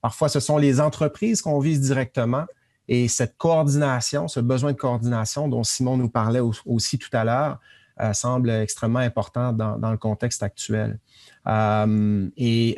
[0.02, 2.46] Parfois, ce sont les entreprises qu'on vise directement.
[2.90, 7.60] Et cette coordination, ce besoin de coordination dont Simon nous parlait aussi tout à l'heure,
[8.02, 11.00] euh, semble extrêmement important dans, le contexte actuel.
[11.48, 12.78] Euh, et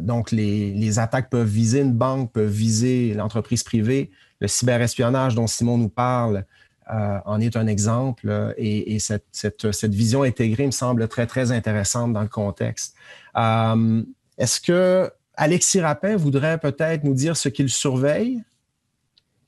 [0.00, 4.10] donc, les, les, attaques peuvent viser une banque, peuvent viser l'entreprise privée.
[4.40, 6.44] Le cyberespionnage dont Simon nous parle
[6.92, 12.12] euh, en est un exemple euh, et, cette, vision intégrée me semble très, très intéressante
[12.12, 12.96] dans le contexte.
[13.36, 14.02] Euh,
[14.36, 18.42] est-ce que Alexis Rapin voudrait peut-être nous dire ce qu'il surveille?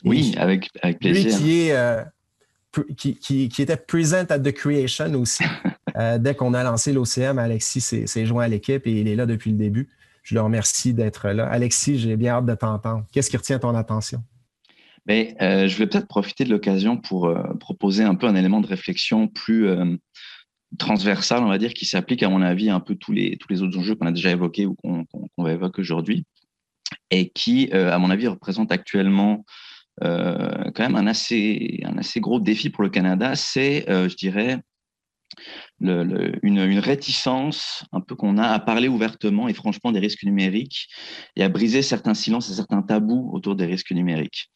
[0.04, 1.24] Oui, avec, avec plaisir.
[1.24, 1.70] Lui qui,
[2.96, 5.44] qui, était present at the creation aussi.
[6.18, 9.50] dès qu'on a lancé l'OCM, Alexis s'est joint à l'équipe et il est là depuis
[9.50, 9.88] le début.
[10.22, 11.46] Je le remercie d'être là.
[11.46, 13.04] Alexis, j'ai bien hâte de t'entendre.
[13.12, 14.22] Qu'est-ce qui retient ton attention?
[15.06, 18.60] Mais euh, je vais peut-être profiter de l'occasion pour euh, proposer un peu un élément
[18.60, 19.96] de réflexion plus euh,
[20.78, 23.48] transversal, on va dire, qui s'applique à mon avis à un peu tous les, tous
[23.50, 26.24] les autres enjeux qu'on a déjà évoqués ou qu'on va évoquer aujourd'hui,
[27.10, 29.44] et qui, à mon avis, représente actuellement
[30.00, 31.80] quand même un assez,
[32.16, 33.34] gros défi pour le Canada.
[33.34, 34.60] C'est, je dirais,
[35.80, 40.88] une, réticence un peu qu'on a à parler ouvertement et franchement des risques numériques
[41.36, 44.50] et à briser certains silences et certains tabous autour des risques numériques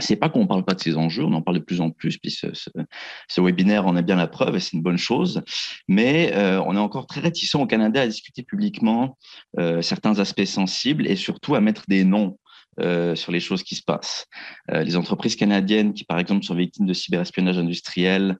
[0.00, 1.90] c'est pas qu'on ne parle pas de ces enjeux, on en parle de plus en
[1.90, 5.42] plus, puis ce, webinaire en est bien la preuve et c'est une bonne chose,
[5.88, 9.16] mais euh, on est encore très réticent au Canada à discuter publiquement
[9.58, 12.38] euh, certains aspects sensibles et surtout à mettre des noms
[12.80, 14.26] euh, sur les choses qui se passent.
[14.72, 18.38] les entreprises canadiennes qui, par exemple, sont victimes de cyberespionnage industriel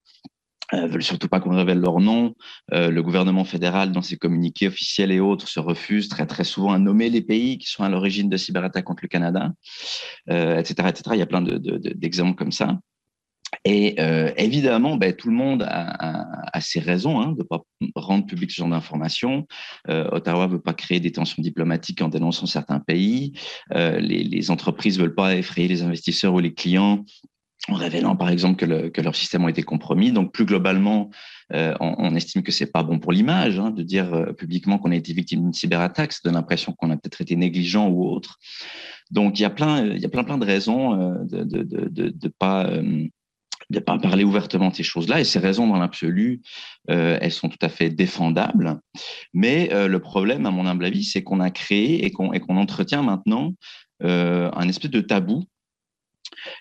[0.73, 2.35] euh, veulent surtout pas qu'on révèle leur nom.
[2.73, 6.73] Euh, le gouvernement fédéral, dans ses communiqués officiels et autres, se refuse très très souvent
[6.73, 9.53] à nommer les pays qui sont à l'origine de cyberattaques contre le Canada,
[10.31, 11.03] euh, etc., etc.
[11.13, 12.79] Il y a plein d'exemples de, comme ça.
[13.65, 17.63] Et euh, évidemment, ben, tout le monde a, ses raisons hein, de ne pas
[17.95, 19.47] rendre public ce genre d'informations.
[19.89, 23.33] Euh, Ottawa ne veut pas créer des tensions diplomatiques en dénonçant certains pays.
[23.75, 27.05] Euh, les, entreprises ne veulent pas effrayer les investisseurs ou les clients
[27.69, 30.13] en révélant par exemple que, le, que, leur système a été compromis.
[30.13, 31.11] Donc plus globalement,
[31.51, 35.15] on, estime que c'est pas bon pour l'image hein, de dire publiquement qu'on a été
[35.15, 36.13] victime d'une cyberattaque.
[36.13, 38.39] Ça donne l'impression qu'on a peut-être été négligent ou autre.
[39.11, 42.29] Donc il y a plein, il y a plein plein de raisons de, de, de,
[42.29, 42.69] pas
[43.71, 45.21] de pas parler ouvertement de ces choses-là.
[45.21, 46.43] Et ces raisons, dans l'absolu,
[46.89, 48.79] elles sont tout à fait défendables.
[49.33, 53.55] Mais le problème, à mon humble avis, c'est qu'on a créé et qu'on entretient maintenant
[54.01, 55.45] un espèce de tabou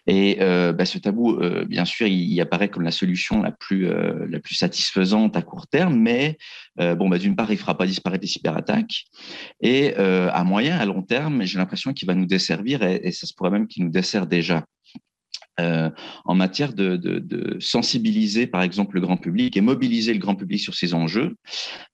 [0.07, 3.87] et euh, bah, ce tabou, euh, bien sûr, il, apparaît comme la solution la plus,
[3.87, 6.37] euh, la plus satisfaisante à court terme, mais
[6.77, 9.05] bon, bah, d'une part, il ne fera pas disparaître les cyberattaques.
[9.61, 13.27] Et à moyen, à long terme, j'ai l'impression qu'il va nous desservir, et, et ça
[13.27, 14.65] se pourrait même qu'il nous dessert déjà.
[15.59, 15.91] Euh,
[16.25, 20.73] en matière de, sensibiliser, par exemple, le grand public et mobiliser le grand public sur
[20.73, 21.35] ces enjeux,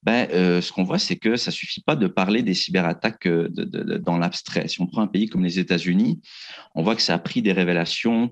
[0.03, 3.49] ben, euh, ce qu'on voit, c'est que ça suffit pas de parler des cyberattaques euh,
[3.49, 4.67] dans l'abstrait.
[4.69, 6.21] Si on prend un pays comme les États-Unis,
[6.73, 8.31] on voit que ça a pris des révélations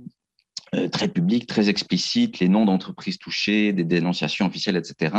[0.92, 5.16] très publiques, très explicites, les noms d'entreprises touchées, des dénonciations officielles, etc.,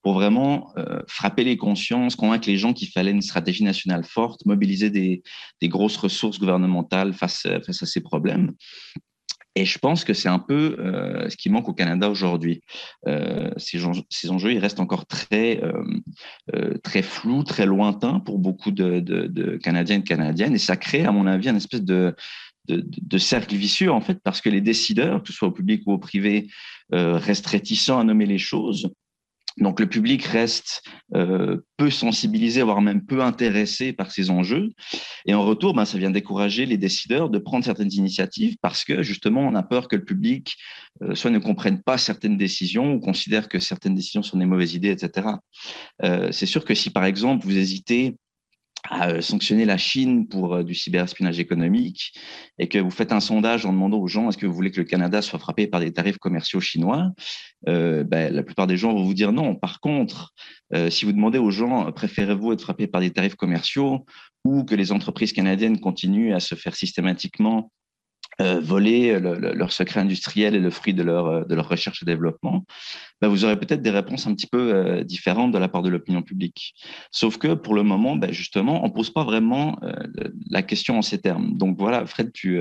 [0.00, 0.72] pour vraiment
[1.08, 5.24] frapper les consciences, convaincre les gens qu'il fallait une stratégie nationale forte, mobiliser des,
[5.60, 8.52] des grosses ressources gouvernementales face, face à ces problèmes.
[9.56, 12.60] Et je pense que c'est un peu euh, ce qui manque au Canada aujourd'hui.
[13.08, 15.82] Euh, ces, ces, enjeux, ils restent encore très, euh,
[16.54, 20.54] euh, très flous, très lointains pour beaucoup de, de, de, Canadiens et de Canadiennes.
[20.54, 22.14] Et ça crée, à mon avis, un espèce de,
[22.68, 25.82] de, de, cercle vicieux, en fait, parce que les décideurs, que ce soit au public
[25.86, 26.48] ou au privé,
[26.92, 28.90] euh, restent réticents à nommer les choses
[29.58, 30.82] donc le public reste
[31.14, 34.70] euh, peu sensibilisé, voire même peu intéressé par ces enjeux.
[35.24, 39.02] Et en retour, ben, ça vient décourager les décideurs de prendre certaines initiatives parce que
[39.02, 40.56] justement, on a peur que le public
[41.02, 44.74] euh, soit ne comprenne pas certaines décisions ou considère que certaines décisions sont des mauvaises
[44.74, 45.28] idées, etc.
[46.02, 48.16] Euh, c'est sûr que si par exemple vous hésitez
[48.90, 52.12] à euh, sanctionner la Chine pour euh, du cyberespionnage économique
[52.58, 54.80] et que vous faites un sondage en demandant aux gens est-ce que vous voulez que
[54.80, 57.12] le Canada soit frappé par des tarifs commerciaux chinois,
[57.68, 59.54] euh, ben, la plupart des gens vont vous dire non.
[59.54, 60.32] Par contre,
[60.90, 64.04] si vous demandez aux gens préférez-vous être frappé par des tarifs commerciaux
[64.44, 67.70] ou que les entreprises canadiennes continuent à se faire systématiquement
[68.42, 72.04] euh, voler leur secret industriel et le fruit de leur, euh, de leur recherche et
[72.04, 72.66] développement,
[73.22, 75.88] ben vous aurez peut-être des réponses un petit peu euh, différentes de la part de
[75.88, 76.74] l'opinion publique.
[77.10, 79.78] Sauf que pour le moment, ben justement, on ne pose pas vraiment
[80.50, 81.56] la question en ces termes.
[81.56, 82.60] Donc voilà, Fred, tu,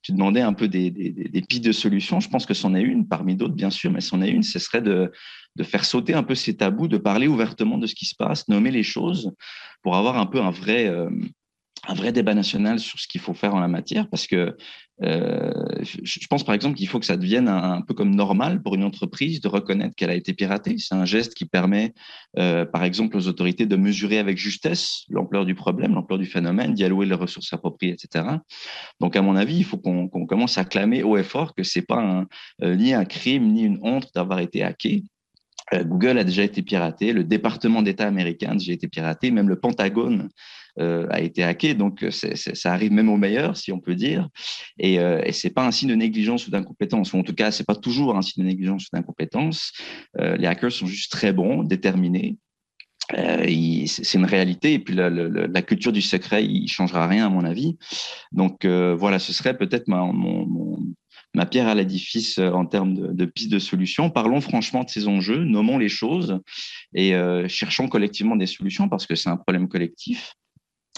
[0.00, 2.20] tu demandais un peu des, des, des, pistes de solutions.
[2.20, 4.58] Je pense que c'en est une, parmi d'autres, bien sûr, mais c'en est une, ce
[4.58, 5.12] serait de,
[5.56, 8.48] de faire sauter un peu ces tabous, de parler ouvertement de ce qui se passe,
[8.48, 9.30] nommer les choses
[9.82, 10.90] pour avoir un peu un vrai,
[11.88, 14.56] un vrai débat national sur ce qu'il faut faire en la matière, parce que
[15.02, 18.74] euh, je pense par exemple qu'il faut que ça devienne un, peu comme normal pour
[18.76, 20.76] une entreprise de reconnaître qu'elle a été piratée.
[20.78, 21.92] C'est un geste qui permet,
[22.38, 26.72] euh, par exemple, aux autorités de mesurer avec justesse l'ampleur du problème, l'ampleur du phénomène,
[26.72, 28.24] d'y allouer les ressources appropriées, etc.
[29.00, 31.82] Donc, à mon avis, il faut qu'on commence à clamer haut et fort que c'est
[31.82, 32.24] pas
[32.62, 35.04] euh, ni un crime ni une honte d'avoir été hacké.
[35.74, 39.58] Google a déjà été piraté, le département d'État américain a déjà été piraté, même le
[39.58, 40.28] Pentagone
[40.78, 41.74] euh, a été hacké.
[41.74, 44.28] Donc, euh, ça arrive même au meilleur, si on peut dire.
[44.78, 47.12] Et, euh, ce n'est pas un signe de négligence ou d'incompétence.
[47.14, 49.72] Ou en tout cas, ce n'est pas toujours un signe de négligence ou d'incompétence.
[50.18, 52.36] les hackers sont juste très bons, déterminés.
[53.10, 54.74] c'est une réalité.
[54.74, 57.78] Et puis, la, culture du secret, il changera rien, à mon avis.
[58.32, 60.10] Donc, voilà, ce serait peut-être ma,
[61.34, 64.10] ma pierre à l'édifice en termes de, de pistes de solutions.
[64.10, 66.38] Parlons franchement de ces enjeux, nommons les choses
[66.94, 67.14] et
[67.48, 70.34] cherchons collectivement des solutions parce que c'est un problème collectif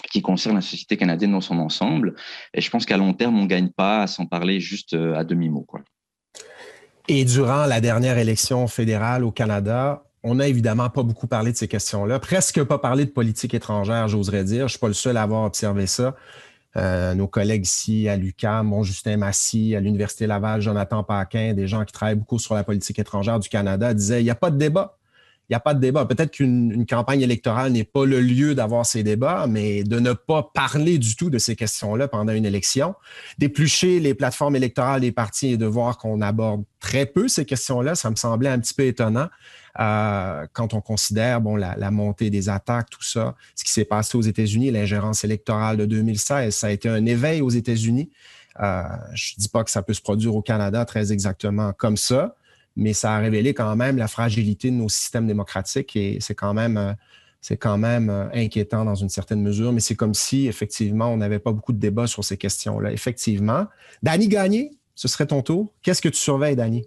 [0.09, 2.15] qui concerne la société canadienne dans son ensemble.
[2.53, 5.15] Et je pense qu'à long terme, on ne gagne pas à s'en parler juste euh,
[5.15, 5.65] à demi-mot.
[7.07, 11.57] Et durant la dernière élection fédérale au Canada, on n'a évidemment pas beaucoup parlé de
[11.57, 14.59] ces questions-là, presque pas parlé de politique étrangère, j'oserais dire.
[14.59, 16.15] Je ne suis pas le seul à avoir observé ça.
[16.77, 21.67] Euh, nos collègues ici à l'UQAM, mon Justin Massy, à l'Université Laval, Jonathan Paquin, des
[21.67, 24.51] gens qui travaillent beaucoup sur la politique étrangère du Canada, disaient il n'y a pas
[24.51, 24.98] de débat
[25.49, 26.05] n'y a pas de débat.
[26.05, 30.51] Peut-être qu'une campagne électorale n'est pas le lieu d'avoir ces débats, mais de ne pas
[30.53, 32.95] parler du tout de ces questions-là pendant une élection,
[33.37, 37.95] d'éplucher les plateformes électorales des partis et de voir qu'on aborde très peu ces questions-là,
[37.95, 39.27] ça me semblait un petit peu étonnant
[39.79, 44.17] euh, quand on considère bon, la, montée des attaques, tout ça, ce qui s'est passé
[44.17, 48.09] aux États-Unis, l'ingérence électorale de 2016, ça a été un éveil aux États-Unis.
[48.59, 48.83] Euh,
[49.13, 52.35] je ne dis pas que ça peut se produire au Canada très exactement comme ça,
[52.79, 56.53] mais ça a révélé quand même la fragilité de nos systèmes démocratiques et c'est quand
[56.53, 56.93] même, euh,
[57.41, 59.73] c'est quand même euh, inquiétant dans une certaine mesure.
[59.73, 62.91] Mais c'est comme si, effectivement, on n'avait pas beaucoup de débats sur ces questions-là.
[62.93, 63.65] Effectivement.
[64.01, 65.73] Danny Gagné, ce serait ton tour.
[65.81, 66.85] Qu'est-ce que tu surveilles, Danny?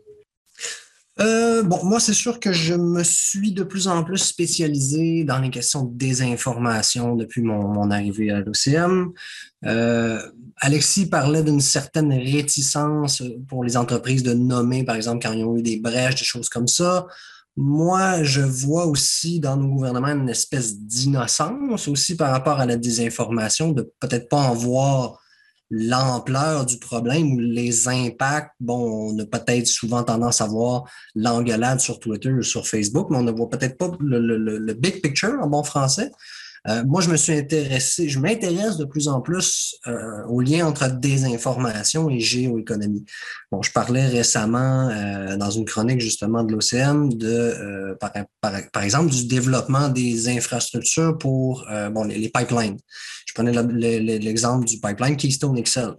[1.20, 5.38] Euh, bon, moi, c'est sûr que je me suis de plus en plus spécialisé dans
[5.38, 9.12] les questions de désinformation depuis mon, arrivée à l'OCM.
[9.64, 10.22] Euh,
[10.64, 15.56] Alexis parlait d'une certaine réticence pour les entreprises de nommer, par exemple, quand ils ont
[15.56, 17.08] eu des brèches, des choses comme ça.
[17.56, 22.76] Moi, je vois aussi dans nos gouvernements une espèce d'innocence aussi par rapport à la
[22.76, 25.18] désinformation, de peut-être pas en voir
[25.68, 30.84] l'ampleur du problème ou les impacts, bon, on a peut-être souvent tendance à voir
[31.16, 35.02] l'engueulade sur Twitter ou sur Facebook, mais on ne voit peut-être pas le, le, big
[35.02, 36.12] picture en bon français.
[36.68, 40.66] Euh, moi, je me suis intéressé, je m'intéresse de plus en plus euh, au lien
[40.66, 43.04] entre désinformation et géoéconomie.
[43.50, 49.10] Bon, je parlais récemment euh, dans une chronique justement de l'OCM de, par, par, exemple,
[49.10, 52.78] du développement des infrastructures pour bon, les, les, pipelines.
[53.26, 53.52] Je prenais
[54.18, 55.94] l'exemple du pipeline Keystone XL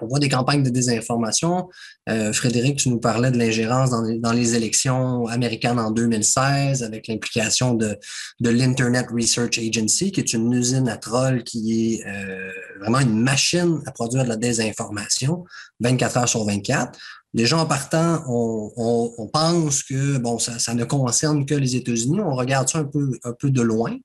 [0.00, 1.68] on voit des campagnes de désinformation.
[2.08, 7.74] Euh, Frédéric, tu nous parlais de l'ingérence dans, les élections américaines en 2016 avec l'implication
[7.74, 7.98] de,
[8.40, 13.80] l'Internet Research Agency, qui est une usine à troll qui est euh, vraiment une machine
[13.86, 15.44] à produire de la désinformation
[15.80, 16.98] 24 heures sur 24.
[17.32, 22.20] Déjà en partant, on, pense que bon, ça, ça, ne concerne que les États-Unis.
[22.20, 23.96] On regarde ça un peu, un peu de loin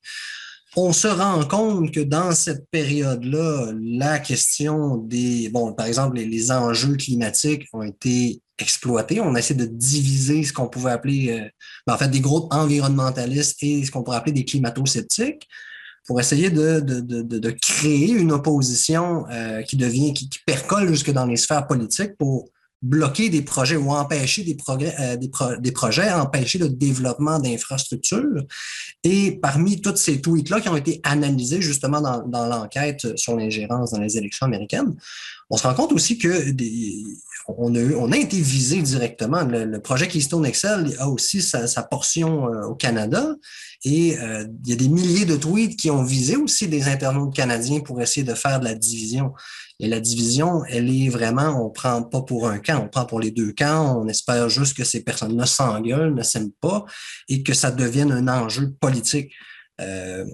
[0.76, 6.52] on se rend compte que dans cette période-là, la question des, bon, par exemple, les,
[6.52, 9.20] enjeux climatiques ont été exploités.
[9.20, 11.50] On a essayé de diviser ce qu'on pouvait appeler, euh,
[11.88, 15.48] ben, en fait, des groupes environnementalistes et ce qu'on pourrait appeler des climato-sceptiques
[16.06, 21.68] pour essayer de, créer une opposition euh, qui devient, qui, percole jusque dans les sphères
[21.68, 22.50] politiques pour
[22.82, 28.44] bloquer des projets ou empêcher euh, des, projets, empêcher le développement d'infrastructures.
[29.04, 34.00] Et parmi toutes ces tweets-là qui ont été analysés justement dans, l'enquête sur l'ingérence dans
[34.00, 34.96] les élections américaines,
[35.50, 36.54] on se rend compte aussi que
[37.58, 39.44] on, a, été visé directement.
[39.44, 43.36] Le, projet Keystone Excel a aussi sa, sa portion euh, au Canada
[43.84, 47.34] et euh, il y a des milliers de tweets qui ont visé aussi des internautes
[47.34, 49.34] canadiens pour essayer de faire de la division.
[49.80, 53.20] Et la division, elle est vraiment, on prend pas pour un camp, on prend pour
[53.20, 54.02] les deux camps.
[54.02, 56.86] On espère juste que ces personnes-là s'engueulent, ne s'aiment pas
[57.30, 59.32] et que ça devienne un enjeu politique.
[59.80, 60.26] Euh,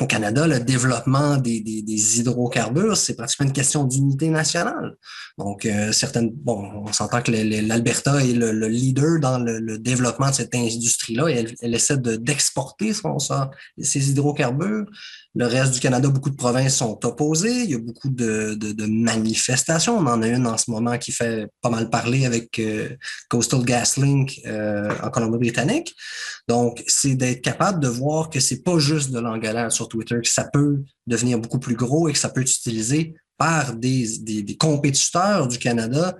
[0.00, 4.96] au Canada, le développement des, hydrocarbures, c'est pratiquement une question d'unité nationale.
[5.38, 10.34] Donc, euh, certaines, bon, on s'entend que l'Alberta est le, leader dans le, développement de
[10.34, 14.86] cette industrie-là et elle, essaie d'exporter de, ces hydrocarbures.
[15.34, 17.62] Le reste du Canada, beaucoup de provinces sont opposées.
[17.64, 19.98] Il y a beaucoup de, manifestations.
[19.98, 22.88] On en a une en ce moment qui fait pas mal parler avec euh,
[23.28, 25.94] Coastal GasLink euh, en Colombie-Britannique.
[26.48, 30.28] Donc, c'est d'être capable de voir que c'est pas juste de l'engueulade sur Twitter, que
[30.28, 34.56] ça peut devenir beaucoup plus gros et que ça peut être utilisé par des, des
[34.56, 36.16] compétiteurs du Canada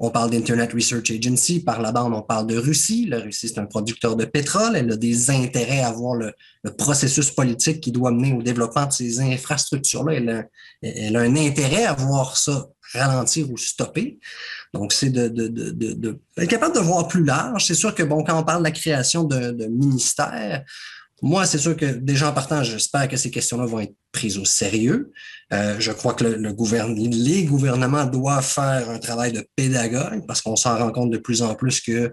[0.00, 1.60] on parle d'Internet Research Agency.
[1.60, 3.06] Par la bande, on parle de Russie.
[3.08, 4.74] La Russie, c'est un producteur de pétrole.
[4.74, 6.34] Elle a des intérêts à voir le,
[6.76, 10.44] processus politique qui doit mener au développement de ces infrastructures-là.
[10.82, 14.18] Elle, a un intérêt à voir ça ralentir ou stopper.
[14.72, 17.66] Donc, c'est de, de, de, être capable de voir plus large.
[17.66, 20.64] C'est sûr que, bon, quand on parle de la création de ministères,
[21.24, 24.44] moi, c'est sûr que déjà en partant, j'espère que ces questions-là vont être prises au
[24.44, 25.10] sérieux.
[25.54, 26.54] Euh, je crois que le, le
[27.08, 31.40] les gouvernements doivent faire un travail de pédagogue parce qu'on s'en rend compte de plus
[31.40, 32.12] en plus que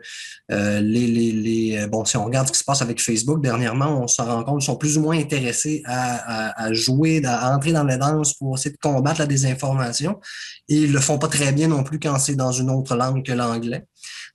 [0.54, 3.44] euh, les, les, les, euh, bon, si on regarde ce qui se passe avec Facebook
[3.44, 7.22] dernièrement, on s'en rend compte qu'ils sont plus ou moins intéressés à, à, à, jouer,
[7.26, 10.22] à entrer dans les danses pour essayer de combattre la désinformation.
[10.70, 13.26] Et ils le font pas très bien non plus quand c'est dans une autre langue
[13.26, 13.84] que l'anglais.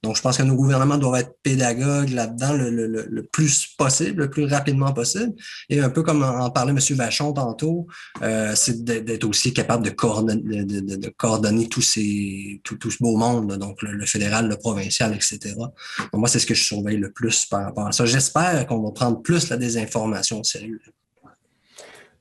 [0.03, 4.23] Donc, je pense que nos gouvernements doivent être pédagogues là-dedans le, le, le, plus possible,
[4.23, 5.33] le plus rapidement possible.
[5.69, 6.97] Et un peu comme en, parlait M.
[6.97, 7.87] Vachon tantôt,
[8.23, 12.91] euh, c'est d'être aussi capable de coordonner, de, de, de coordonner tous ces, tout, tout,
[12.91, 15.55] ce beau monde, donc le, fédéral, le provincial, etc.
[15.57, 15.71] Donc,
[16.13, 18.05] moi, c'est ce que je surveille le plus par rapport à ça.
[18.07, 20.81] J'espère qu'on va prendre plus la désinformation au sérieux.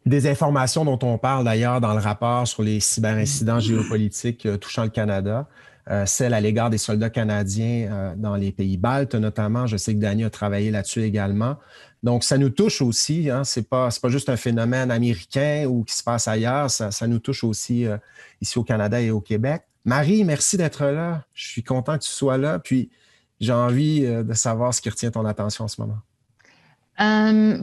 [0.06, 4.84] Des informations dont on parle d'ailleurs dans le rapport sur les cyberincidents géopolitiques euh, touchant
[4.84, 5.48] le Canada.
[5.92, 9.68] Euh, celle à l'égard des soldats canadiens euh, dans les pays baltes, notamment.
[9.68, 11.58] Je sais que Danny a travaillé là-dessus également.
[12.02, 13.30] Donc, ça nous touche aussi.
[13.30, 13.44] Hein.
[13.44, 16.72] Ce n'est pas, juste un phénomène américain ou qui se passe ailleurs.
[16.72, 17.98] Ça, nous touche aussi euh,
[18.42, 19.62] ici au Canada et au Québec.
[19.84, 21.24] Marie, merci d'être là.
[21.36, 22.58] Je suis content que tu sois là.
[22.58, 22.90] Puis,
[23.40, 26.00] j'ai envie de savoir ce qui retient ton attention en ce moment.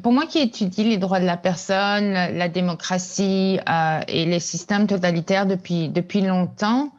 [0.03, 3.59] Pour moi qui étudie les droits de la personne, la démocratie
[4.07, 6.93] et les systèmes totalitaires depuis, depuis longtemps,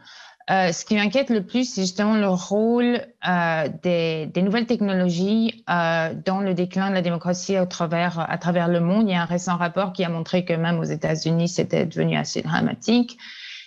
[0.49, 5.63] euh, ce qui m'inquiète le plus, c'est justement le rôle euh, des, des, nouvelles technologies
[5.69, 9.07] euh, dans le déclin de la démocratie à travers, à travers le monde.
[9.07, 12.17] Il y a un récent rapport qui a montré que même aux États-Unis, c'était devenu
[12.17, 13.17] assez dramatique.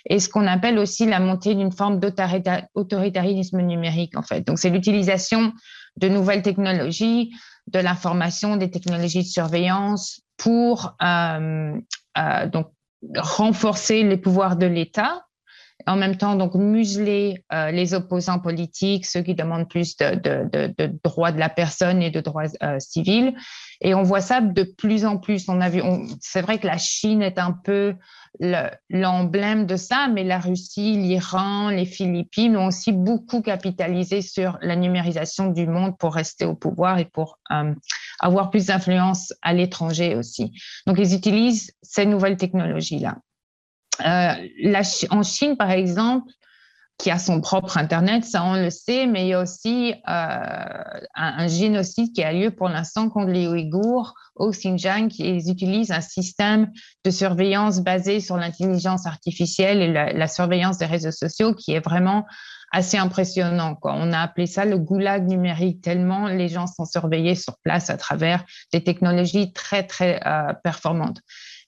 [0.09, 4.41] Et ce qu'on appelle aussi la montée d'une forme d'autoritarisme numérique, en fait.
[4.41, 5.53] Donc, c'est l'utilisation
[5.97, 7.31] de nouvelles technologies,
[7.67, 11.73] de l'information, des technologies de surveillance pour euh,
[12.17, 12.67] euh, donc
[13.17, 15.26] renforcer les pouvoirs de l'État
[15.87, 20.49] en même temps donc museler euh, les opposants politiques, ceux qui demandent plus de, de,
[20.51, 23.33] de, de droits de la personne et de droits euh, civils.
[23.79, 25.47] Et on voit ça de plus en plus.
[25.47, 25.81] On a vu,
[26.19, 27.95] c'est vrai que la Chine est un peu
[28.89, 34.75] l'emblème de ça, mais la Russie, l'Iran, les Philippines ont aussi beaucoup capitalisé sur la
[34.75, 37.73] numérisation du monde pour rester au pouvoir et pour euh,
[38.19, 40.51] avoir plus d'influence à l'étranger aussi.
[40.85, 43.15] Donc, ils utilisent ces nouvelles technologies-là.
[43.15, 43.26] Euh,
[43.99, 46.31] la, en Chine, par exemple,
[46.97, 50.99] qui a son propre Internet, ça on le sait, mais il y a aussi euh,
[51.15, 56.01] un, génocide qui a lieu pour l'instant contre les Ouïghours au Xinjiang, ils utilisent un
[56.01, 56.71] système
[57.05, 61.85] de surveillance basé sur l'intelligence artificielle et la, la, surveillance des réseaux sociaux qui est
[61.85, 62.25] vraiment
[62.71, 63.77] assez impressionnant.
[63.83, 67.97] On a appelé ça le goulag numérique, tellement les gens sont surveillés sur place à
[67.97, 68.43] travers
[68.73, 71.19] des technologies très, très euh, performantes.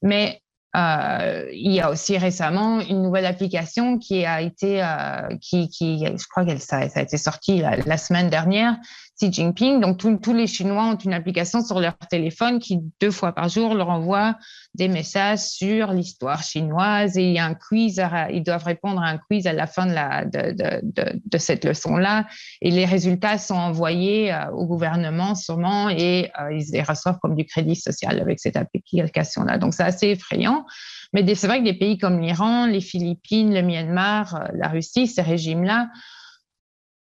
[0.01, 0.41] Mais
[0.75, 6.27] euh, il y a aussi récemment une nouvelle application qui a été, euh, qui, je
[6.29, 8.77] crois qu'elle ça, a été sorti la semaine dernière.
[9.19, 9.81] Xi Jinping.
[9.81, 13.73] Donc, tous les Chinois ont une application sur leur téléphone qui, deux fois par jour,
[13.73, 14.35] leur envoie
[14.75, 18.01] des messages sur l'histoire chinoise et il y a un quiz,
[18.31, 22.27] ils doivent répondre à un quiz à la fin de, cette leçon-là
[22.61, 27.35] et les résultats sont envoyés euh, au gouvernement sûrement et euh, ils les reçoivent comme
[27.35, 29.57] du crédit social avec cette application-là.
[29.57, 30.65] Donc, c'est assez effrayant.
[31.13, 35.07] Mais c'est vrai que des pays comme l'Iran, les Philippines, le Myanmar, euh, la Russie,
[35.07, 35.89] ces régimes-là,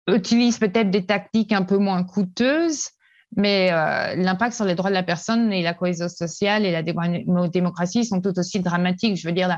[0.08, 2.88] utilisent peut-être des tactiques un peu moins coûteuses,
[3.36, 6.82] mais euh, l'impact sur les droits de la personne et la cohésion sociale et la
[6.82, 9.16] démocratie sont tout aussi dramatiques.
[9.16, 9.48] Je veux dire,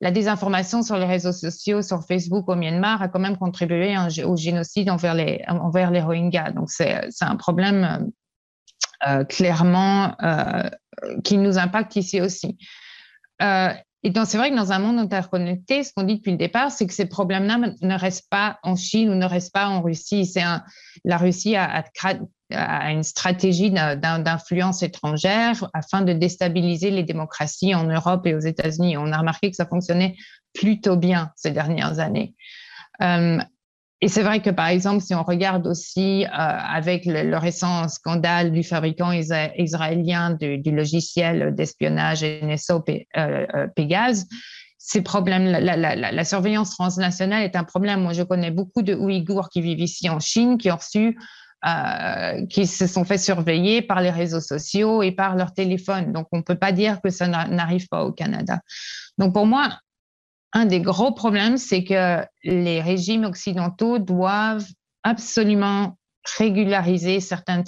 [0.00, 4.36] la, désinformation sur les réseaux sociaux, sur Facebook au Myanmar, a quand même contribué au
[4.36, 5.42] génocide envers les,
[6.00, 6.52] Rohingyas.
[6.52, 8.10] Donc, c'est un problème
[9.06, 10.14] euh, clairement
[11.24, 12.58] qui nous impacte ici aussi.
[13.42, 13.72] Euh,
[14.04, 16.70] et donc, c'est vrai que dans un monde interconnecté, ce qu'on dit depuis le départ,
[16.70, 20.24] c'est que ces problèmes-là ne restent pas en Chine ou ne restent pas en Russie.
[20.24, 20.44] C'est
[21.04, 21.84] la Russie a,
[22.90, 28.96] une stratégie d'influence étrangère afin de déstabiliser les démocraties en Europe et aux États-Unis.
[28.96, 30.16] On a remarqué que ça fonctionnait
[30.54, 32.34] plutôt bien ces dernières années.
[33.02, 33.38] Euh,
[34.00, 38.52] et c'est vrai que, par exemple, si on regarde aussi euh, avec le, récent scandale
[38.52, 44.26] du fabricant israélien du, logiciel d'espionnage NSO euh, euh, Pégase,
[44.78, 48.02] ces problèmes, la, la, la, surveillance transnationale est un problème.
[48.02, 51.18] Moi, je connais beaucoup de Ouïghours qui vivent ici en Chine, qui ont reçu,
[51.66, 56.12] euh, qui se sont fait surveiller par les réseaux sociaux et par leur téléphone.
[56.12, 58.60] Donc, on ne peut pas dire que ça n'arrive pas au Canada.
[59.18, 59.80] Donc, pour moi,
[60.52, 64.66] un des gros problèmes, c'est que les régimes occidentaux doivent
[65.02, 65.98] absolument
[66.36, 67.64] régulariser certaines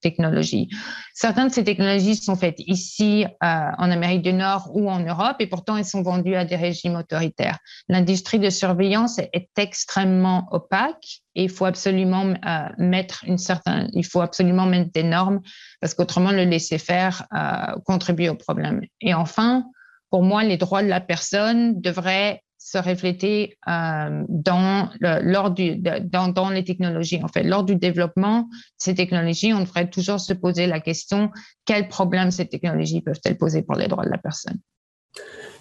[0.00, 0.68] technologies.
[1.14, 3.46] Certaines de ces technologies sont faites ici euh,
[3.78, 6.96] en Amérique du Nord ou en Europe et pourtant elles sont vendues à des régimes
[6.96, 7.58] autoritaires.
[7.88, 14.04] L'industrie de surveillance est, extrêmement opaque et il faut absolument euh, mettre une certaine, il
[14.04, 15.40] faut absolument mettre des normes
[15.80, 18.80] parce qu'autrement le laisser faire euh, contribue au problème.
[19.00, 19.64] Et enfin,
[20.12, 26.50] pour moi, les droits de la personne devraient se refléter euh, dans, lors du, dans,
[26.50, 27.18] les technologies.
[27.24, 28.46] En fait, lors du développement de
[28.76, 31.30] ces technologies, on devrait toujours se poser la question
[31.64, 34.58] quels problèmes ces technologies peuvent-elles poser pour les droits de la personne?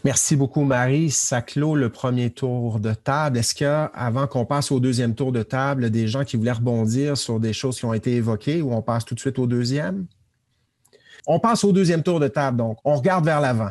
[0.03, 1.11] Merci beaucoup, Marie.
[1.11, 3.37] Ça clôt le premier tour de table.
[3.37, 7.17] Est-ce a, avant qu'on passe au deuxième tour de table, des gens qui voulaient rebondir
[7.17, 10.07] sur des choses qui ont été évoquées ou on passe tout de suite au deuxième?
[11.27, 13.69] On passe au deuxième tour de table, donc on regarde vers l'avant.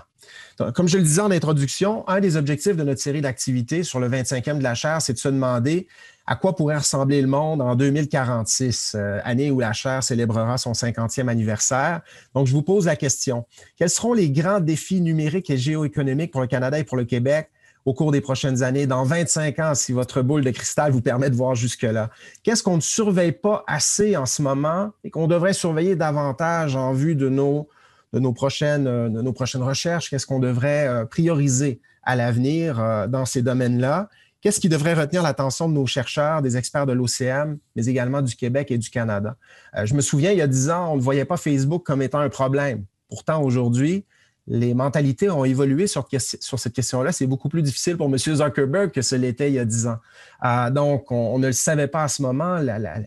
[0.74, 4.11] Comme je le disais en introduction, un des objectifs de notre série d'activités sur le
[4.11, 5.86] 25e de la chaire, c'est de se demander
[6.26, 10.72] à quoi pourrait ressembler le monde en 2046, euh, année où la chaire célébrera son
[10.72, 12.03] 50e anniversaire.
[12.34, 13.46] Donc, je vous pose la question,
[13.76, 17.51] quels seront les grands défis numériques et géoéconomiques pour le Canada et pour le Québec
[17.84, 21.30] au cours des prochaines années, dans 25 ans, si votre boule de cristal vous permet
[21.30, 22.10] de voir jusque-là?
[22.42, 26.92] Qu'est-ce qu'on ne surveille pas assez en ce moment et qu'on devrait surveiller davantage en
[26.92, 27.68] vue de nos
[28.12, 32.80] de nos prochaines, euh, de nos prochaines recherches, qu'est-ce qu'on devrait euh, prioriser à l'avenir
[32.80, 34.08] euh, dans ces domaines-là?
[34.40, 38.36] Qu'est-ce qui devrait retenir l'attention de nos chercheurs, des experts de l'OCM, mais également du
[38.36, 39.36] Québec et du Canada?
[39.84, 42.20] je me souviens, il y a dix ans, on ne voyait pas Facebook comme étant
[42.20, 42.84] un problème.
[43.10, 44.06] Pourtant, aujourd'hui,
[44.53, 47.12] les mentalités ont évolué sur, cette question-là.
[47.12, 48.18] C'est beaucoup plus difficile pour M.
[48.18, 49.98] Zuckerberg que ce l'était il y a dix ans.
[50.44, 52.59] Euh, donc, on, ne le savait pas à ce moment,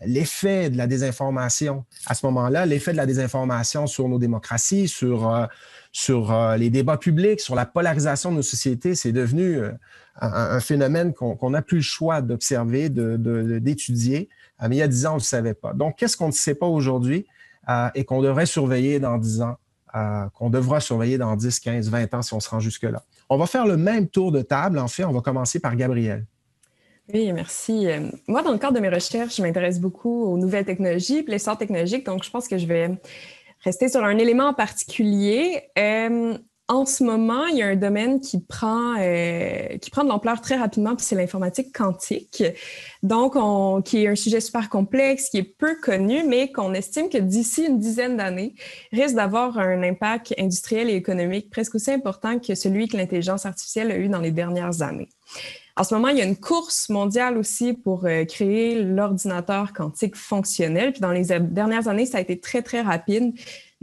[0.06, 5.30] l'effet de la désinformation à ce moment-là, l'effet de la désinformation sur nos démocraties, sur,
[5.30, 5.44] euh,
[6.08, 9.60] euh, les débats publics, sur la polarisation de nos sociétés, c'est devenu
[10.22, 14.30] un, phénomène qu'on n'a plus le choix d'observer, d'étudier.
[14.62, 15.74] Mais il y a dix ans, on ne le savait pas.
[15.74, 17.26] Donc, qu'est-ce qu'on ne sait pas aujourd'hui
[17.94, 19.58] et qu'on devrait surveiller dans dix ans?
[20.34, 23.02] Qu'on devra surveiller dans 10, 15, 20 ans si on se rend jusque-là.
[23.28, 24.78] On va faire le même tour de table.
[24.78, 26.26] En fait, on va commencer par Gabriel.
[27.12, 27.86] Oui, merci.
[27.86, 31.22] Euh, moi, dans le cadre de mes recherches, je m'intéresse beaucoup aux nouvelles technologies et
[31.22, 32.06] l'essor technologique.
[32.06, 32.90] Donc, je pense que je vais
[33.60, 35.64] rester sur un élément en particulier.
[35.78, 36.38] Euh,
[36.68, 40.40] en ce moment, il y a un domaine qui prend, euh, qui prend de l'ampleur
[40.40, 42.42] très rapidement, puis c'est l'informatique quantique.
[43.02, 47.10] Donc, on, qui est un sujet super complexe, qui est peu connu, mais qu'on estime
[47.10, 48.54] que d'ici une dizaine d'années,
[48.92, 53.90] risque d'avoir un impact industriel et économique presque aussi important que celui que l'intelligence artificielle
[53.90, 55.10] a eu dans les dernières années.
[55.76, 60.14] En ce moment, il y a une course mondiale aussi pour euh, créer l'ordinateur quantique
[60.14, 60.92] fonctionnel.
[60.92, 63.34] Puis dans les dernières années, ça a été très, très rapide.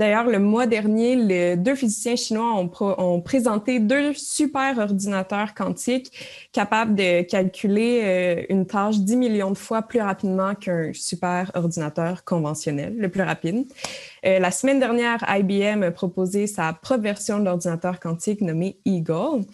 [0.01, 6.11] D'ailleurs, le mois dernier, les deux physiciens chinois ont, présenté deux super ordinateurs quantiques
[6.51, 12.23] capables de calculer euh, une tâche 10 millions de fois plus rapidement qu'un super ordinateur
[12.23, 13.71] conventionnel, le plus rapide.
[14.25, 19.45] Euh, la semaine dernière, IBM a proposé sa propre version de l'ordinateur quantique nommé Eagle.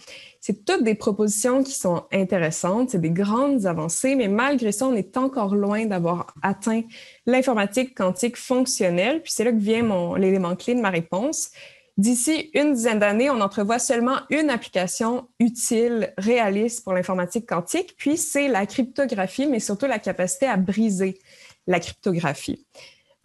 [0.47, 4.95] C'est toutes des propositions qui sont intéressantes, c'est des grandes avancées, mais malgré ça, on
[4.95, 6.83] est encore loin d'avoir atteint
[7.25, 9.21] l'informatique quantique fonctionnelle.
[9.21, 11.49] Puis c'est là que vient l'élément clé de ma réponse.
[11.97, 18.15] D'ici une dizaine d'années, on entrevoit seulement une application utile, réaliste pour l'informatique quantique, puis
[18.15, 21.19] c'est la cryptographie, mais surtout la capacité à briser
[21.67, 22.65] la cryptographie.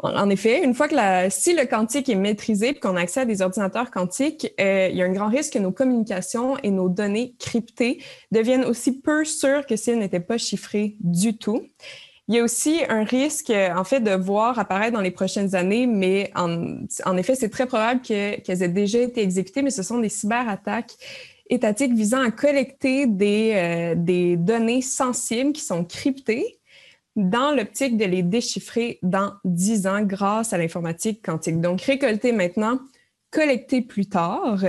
[0.02, 3.20] En effet, une fois que la, si le quantique est maîtrisé et qu'on a accès
[3.20, 6.72] à des ordinateurs quantiques, euh, il y a un grand risque que nos communications et
[6.72, 11.62] nos données cryptées deviennent aussi peu sûres que si elles n'étaient pas chiffrées du tout.
[12.26, 15.86] Il y a aussi un risque, en fait, de voir apparaître dans les prochaines années,
[15.86, 20.08] mais en, effet, c'est très probable qu'elles aient déjà été exécutées, mais ce sont des
[20.08, 20.94] cyberattaques
[21.48, 26.60] étatiques visant à collecter des, euh, des données sensibles qui sont cryptées
[27.16, 31.60] dans l'optique de les déchiffrer dans 10 ans grâce à l'informatique quantique.
[31.60, 32.78] Donc, récolter maintenant,
[33.30, 34.62] collecter plus tard.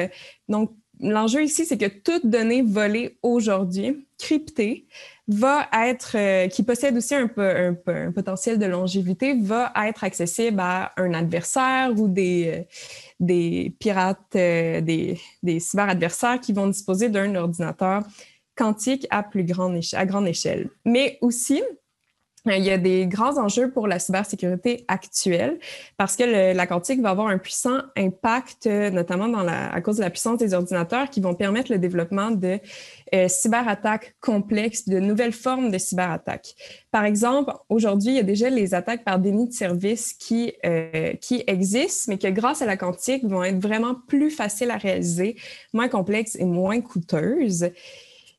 [0.49, 4.87] Donc, l'enjeu ici, c'est que toute donnée volée aujourd'hui, cryptée,
[5.27, 10.59] va être, euh, qui possède aussi un, un, un, potentiel de longévité, va être accessible
[10.59, 12.65] à un adversaire ou des,
[13.21, 18.03] euh, pirates, euh, des, des cyberadversaires qui vont disposer d'un ordinateur
[18.55, 20.69] quantique à plus grande, à grande échelle.
[20.85, 21.63] Mais aussi,
[22.45, 25.59] il y a des grands enjeux pour la cybersécurité actuelle
[25.97, 30.09] parce que la quantique va avoir un puissant impact, euh, notamment à cause de la
[30.09, 32.59] puissance des ordinateurs qui vont permettre le développement de
[33.15, 36.55] euh, cyberattaques complexes, de nouvelles formes de cyberattaques.
[36.91, 40.17] Par exemple, aujourd'hui, il y a déjà les attaques par déni de service
[40.65, 44.77] euh, qui existent, mais que grâce à la quantique vont être vraiment plus faciles à
[44.77, 45.37] réaliser,
[45.71, 47.69] moins complexes et moins coûteuses.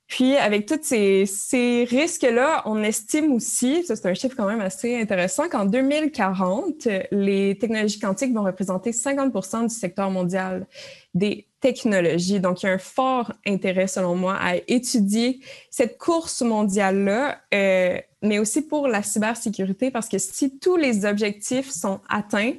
[0.07, 5.01] Puis, avec tous ces, risques-là, on estime aussi, ça c'est un chiffre quand même assez
[5.01, 10.67] intéressant, qu'en 2040, les technologies quantiques vont représenter 50% du secteur mondial
[11.15, 12.41] des technologies.
[12.41, 15.41] Donc, il y a un fort intérêt, selon moi, à étudier
[15.71, 21.71] cette course mondiale-là, euh, mais aussi pour la cybersécurité, parce que si tous les objectifs
[21.71, 22.53] sont atteints,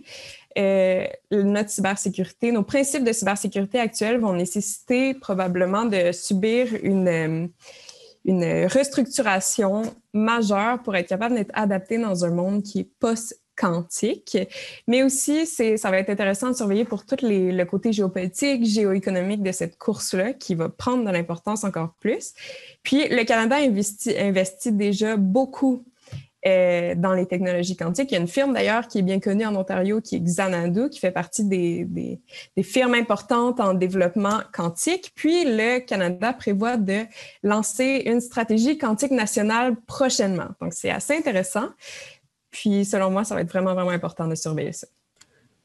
[0.58, 7.50] euh, notre cybersécurité, nos principes de cybersécurité actuels vont nécessiter probablement de subir une,
[8.28, 9.84] euh, restructuration
[10.14, 14.38] majeure pour être capable d'être adapté dans un monde qui est post-quantique.
[14.88, 19.44] Mais aussi, ça va être intéressant de surveiller pour tout les, le côté géopolitique, géoéconomique
[19.44, 22.34] de cette course-là qui va prendre de l'importance encore plus.
[22.82, 25.84] Puis, le Canada investit déjà beaucoup
[26.46, 28.12] dans les technologies quantiques.
[28.12, 30.90] Il y a une firme d'ailleurs qui est bien connue en Ontario, qui est Xanadu,
[30.90, 32.20] qui fait partie des,
[32.62, 35.12] firmes importantes en développement quantique.
[35.16, 37.06] Puis le Canada prévoit de
[37.42, 40.50] lancer une stratégie quantique nationale prochainement.
[40.62, 41.70] Donc c'est assez intéressant.
[42.52, 44.88] Puis selon moi, ça va être vraiment, vraiment important de surveiller ça.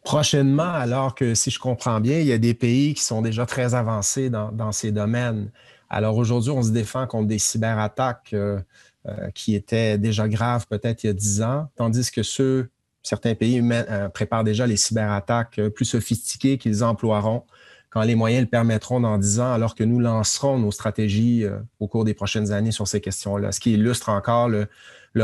[0.02, 3.44] Prochainement, alors que si je comprends bien, il y a des pays qui sont déjà
[3.44, 5.50] très avancés dans, dans ces domaines.
[5.90, 8.30] Alors aujourd'hui, on se défend contre des cyberattaques.
[8.32, 8.60] Euh,
[9.08, 12.68] euh, qui étaient déjà graves peut-être il y a dix ans, tandis que ceux,
[13.02, 17.46] certains pays euh, préparent déjà les cyberattaques euh, plus sophistiquées qu'ils emploieront
[17.88, 21.46] quand les moyens le permettront dans dix ans, alors que nous lancerons nos stratégies
[21.80, 24.68] au cours des prochaines années sur ces questions-là, ce qui illustre encore le,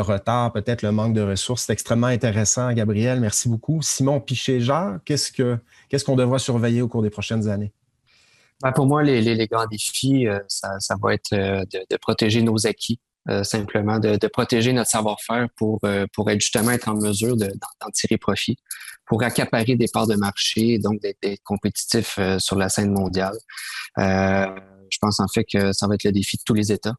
[0.01, 1.65] retard, peut-être le manque de ressources.
[1.65, 3.21] C'est extrêmement intéressant, Gabriel.
[3.21, 3.83] Merci beaucoup.
[3.83, 7.73] Simon Piché-Jacques, qu'est-ce qu'on devra surveiller au cours des prochaines années?
[8.63, 12.67] Ben, pour moi, les, les, grands défis, ça, ça, va être de, de, protéger nos
[12.67, 12.99] acquis,
[13.29, 17.37] euh, simplement de, de, protéger notre savoir-faire pour, euh, pour être justement être en mesure
[17.37, 18.57] d'en tirer profit,
[19.05, 23.37] pour accaparer des parts de marché et donc d'être compétitif euh, sur la scène mondiale.
[23.99, 26.95] je pense en fait que ça va être le défi de tous les États.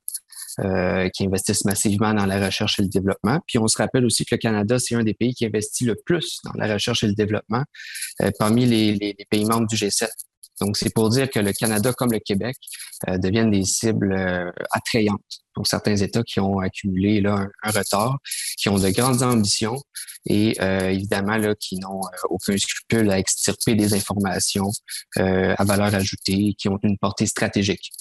[1.14, 3.40] qui investissent massivement dans la recherche et le développement.
[3.48, 5.96] Puis on se rappelle aussi que le Canada, c'est un des pays qui investit le
[5.96, 7.64] plus dans la recherche et le développement
[8.40, 10.08] parmi les, les, les, pays membres du G7.
[10.62, 12.58] Donc, c'est pour dire que le Canada comme le Québec
[13.08, 15.22] euh, deviennent des cibles euh, attrayantes
[15.54, 18.18] pour certains États qui ont accumulé là, un, retard,
[18.58, 19.78] qui ont de grandes ambitions
[20.26, 24.72] et euh, évidemment là, qui n'ont aucun scrupule à extirper des informations
[25.16, 27.92] à valeur ajoutée, qui ont une portée stratégique.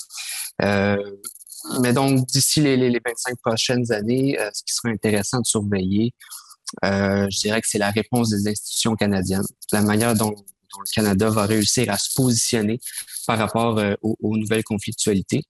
[0.60, 6.12] mais donc, d'ici les, les, 25 prochaines années, ce qui sera intéressant de surveiller,
[6.82, 10.34] je dirais que c'est la réponse des institutions canadiennes, la manière dont
[10.78, 12.80] le Canada va réussir à se positionner
[13.26, 15.42] par rapport euh, aux, nouvelles conflictualités.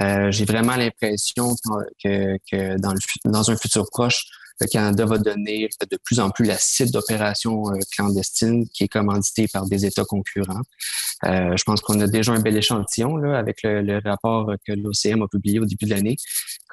[0.00, 1.54] Euh, j'ai vraiment l'impression
[2.02, 4.24] que, dans, un futur proche,
[4.60, 8.88] le Canada va donner de plus en plus la cible d'opérations euh, clandestines qui est
[8.88, 10.62] commanditée par des États concurrents.
[11.22, 15.58] Je pense qu'on a déjà un bel échantillon avec le, rapport que l'OCM a publié
[15.58, 16.16] au début de l'année,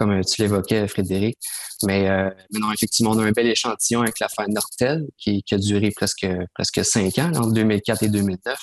[0.02, 1.38] comme euh, tu l'évoquais, Frédéric.
[1.84, 2.32] Mais, euh,
[2.74, 6.26] effectivement, on a un bel échantillon avec l'affaire Nortel qui, qui, a duré presque,
[6.56, 8.60] presque cinq ans, entre 2004 et 2009.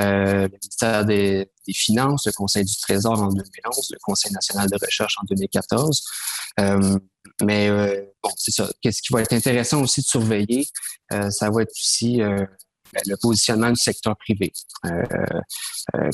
[0.00, 4.68] Euh, le ministère des, des, Finances, le Conseil du Trésor en 2011, le Conseil national
[4.68, 6.04] de recherche en 2014.
[6.60, 6.98] Euh,
[7.42, 7.70] Mais
[8.22, 8.70] bon, c'est ça.
[8.82, 10.66] Qu'est-ce qui va être intéressant aussi de surveiller,
[11.30, 12.20] ça va être aussi
[13.06, 14.52] le positionnement du secteur privé.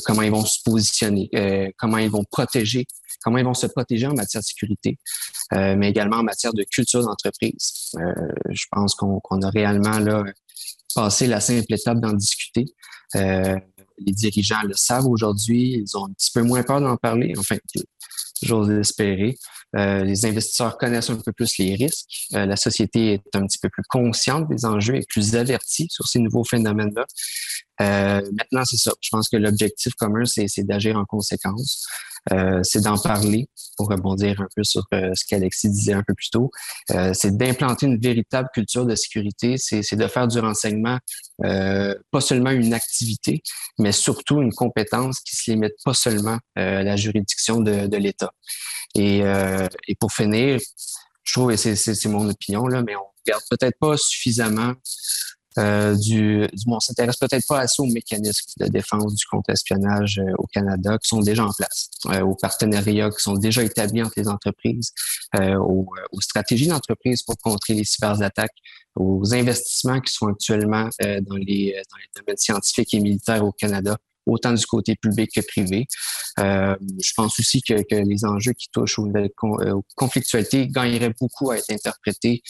[0.05, 2.85] comment ils vont se positionner, comment ils vont protéger,
[3.23, 4.97] comment ils vont se protéger en matière de sécurité,
[5.51, 7.91] mais également en matière de culture d'entreprise.
[8.49, 9.99] je pense qu'on a réellement
[10.95, 12.65] passé la simple étape d'en discuter.
[13.15, 13.59] Euh,
[13.99, 17.57] les dirigeants le savent aujourd'hui, ils ont un petit peu moins peur d'en parler, enfin,
[18.41, 19.37] j'ose espérer.
[19.77, 22.27] Euh, les investisseurs connaissent un peu plus les risques.
[22.33, 26.07] Euh, la société est un petit peu plus consciente des enjeux et plus avertie sur
[26.07, 27.05] ces nouveaux phénomènes-là.
[27.81, 28.93] Euh, maintenant, c'est ça.
[29.01, 31.85] Je pense que l'objectif commun, c'est d'agir en conséquence.
[32.63, 36.49] C'est d'en parler, pour rebondir un peu sur ce qu'Alexis disait un peu plus tôt.
[37.13, 39.57] C'est d'implanter une véritable culture de sécurité.
[39.59, 40.97] C'est de faire du renseignement
[41.37, 43.43] pas seulement une activité,
[43.77, 48.31] mais surtout une compétence qui se limite pas seulement à la juridiction de, de l'État.
[48.95, 49.21] Et,
[49.87, 50.59] et pour finir,
[51.23, 54.73] je trouve, et c'est mon opinion, là, mais on regarde peut-être pas suffisamment
[55.57, 60.47] euh, du, on s'intéresse peut-être pas assez aux mécanismes de défense du contre-espionnage euh, au
[60.47, 64.27] Canada qui sont déjà en place, euh, aux partenariats qui sont déjà établis entre les
[64.27, 64.91] entreprises,
[65.33, 65.87] aux,
[66.19, 68.55] stratégies d'entreprise pour contrer les cyberattaques,
[68.95, 71.81] aux investissements qui sont actuellement dans les
[72.15, 75.87] domaines scientifiques et militaires au Canada autant du côté public que privé.
[76.39, 81.51] Euh, je pense aussi que, que, les enjeux qui touchent aux, aux conflictualités gagneraient beaucoup
[81.51, 82.41] à être interprétés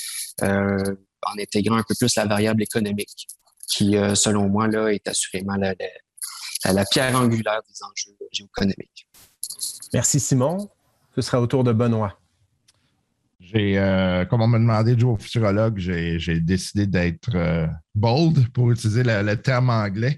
[0.42, 0.96] euh,
[1.26, 3.28] en intégrant un peu plus la variable économique,
[3.68, 5.74] qui, euh, selon moi, là, est assurément la,
[6.66, 9.08] la, pierre angulaire des enjeux géoéconomiques.
[9.94, 10.70] Merci, Simon.
[11.16, 12.18] Ce sera au tour de Benoît.
[13.40, 18.50] J'ai, euh, comme on m'a demandé de jouer au futurologue, j'ai, décidé d'être euh, bold
[18.50, 20.18] pour utiliser le terme anglais.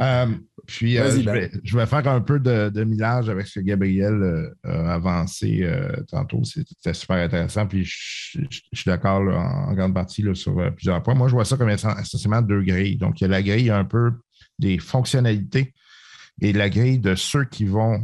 [0.00, 0.26] Euh,
[0.66, 1.48] puis, euh, ben.
[1.62, 5.68] je, vais, faire un peu de, de millage avec ce que Gabriel euh, a avancé
[6.10, 6.42] tantôt.
[6.44, 7.66] C'était super intéressant.
[7.66, 8.40] Puis, je,
[8.72, 11.14] suis d'accord en, grande partie sur plusieurs points.
[11.14, 12.96] Moi, je vois ça comme essentiellement deux grilles.
[12.96, 14.12] Donc, il y a la grille un peu
[14.58, 15.74] des fonctionnalités
[16.40, 18.02] et la grille de ceux qui vont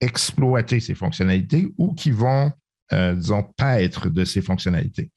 [0.00, 2.52] exploiter ces fonctionnalités ou qui vont,
[2.92, 5.10] disons, paître de ces fonctionnalités.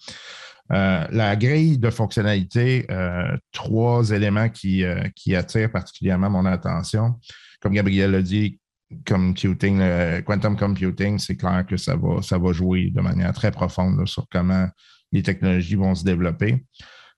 [0.72, 7.16] Euh, la grille de fonctionnalité, euh, trois éléments qui, euh, qui, attirent particulièrement mon attention.
[7.60, 8.60] Comme Gabriel l'a dit,
[9.06, 9.82] computing,
[10.24, 14.68] quantum computing, c'est clair que ça va jouer de manière très profonde sur comment
[15.12, 16.66] les technologies vont se développer.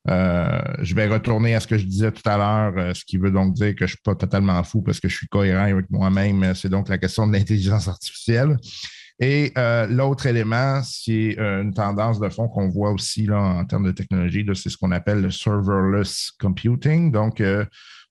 [0.05, 3.53] je vais retourner à ce que je disais tout à l'heure, ce qui veut donc
[3.53, 6.53] dire que je ne suis pas totalement fou parce que je suis cohérent avec moi-même.
[6.55, 8.57] C'est donc la question de l'intelligence artificielle.
[9.23, 13.65] Et euh, l'autre élément, c'est euh, une tendance de fond qu'on voit aussi là, en
[13.65, 17.11] termes de technologie, c'est ce qu'on appelle le serverless computing.
[17.11, 17.63] Donc, euh,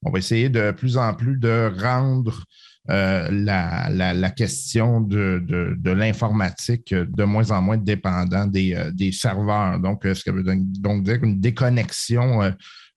[0.04, 2.44] on va essayer de plus en plus de rendre
[2.88, 9.78] la, question de, l'informatique de moins en moins dépendant des, des serveurs.
[9.80, 12.52] Donc, ce qui veut donc dire une déconnexion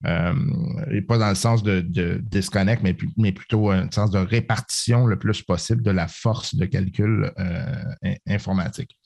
[0.05, 0.33] euh,
[0.91, 1.81] et pas dans le sens de,
[2.21, 6.65] disconnect, mais, mais, plutôt le sens de répartition le plus possible de la force de
[6.65, 7.65] calcul euh,
[8.27, 8.97] informatique.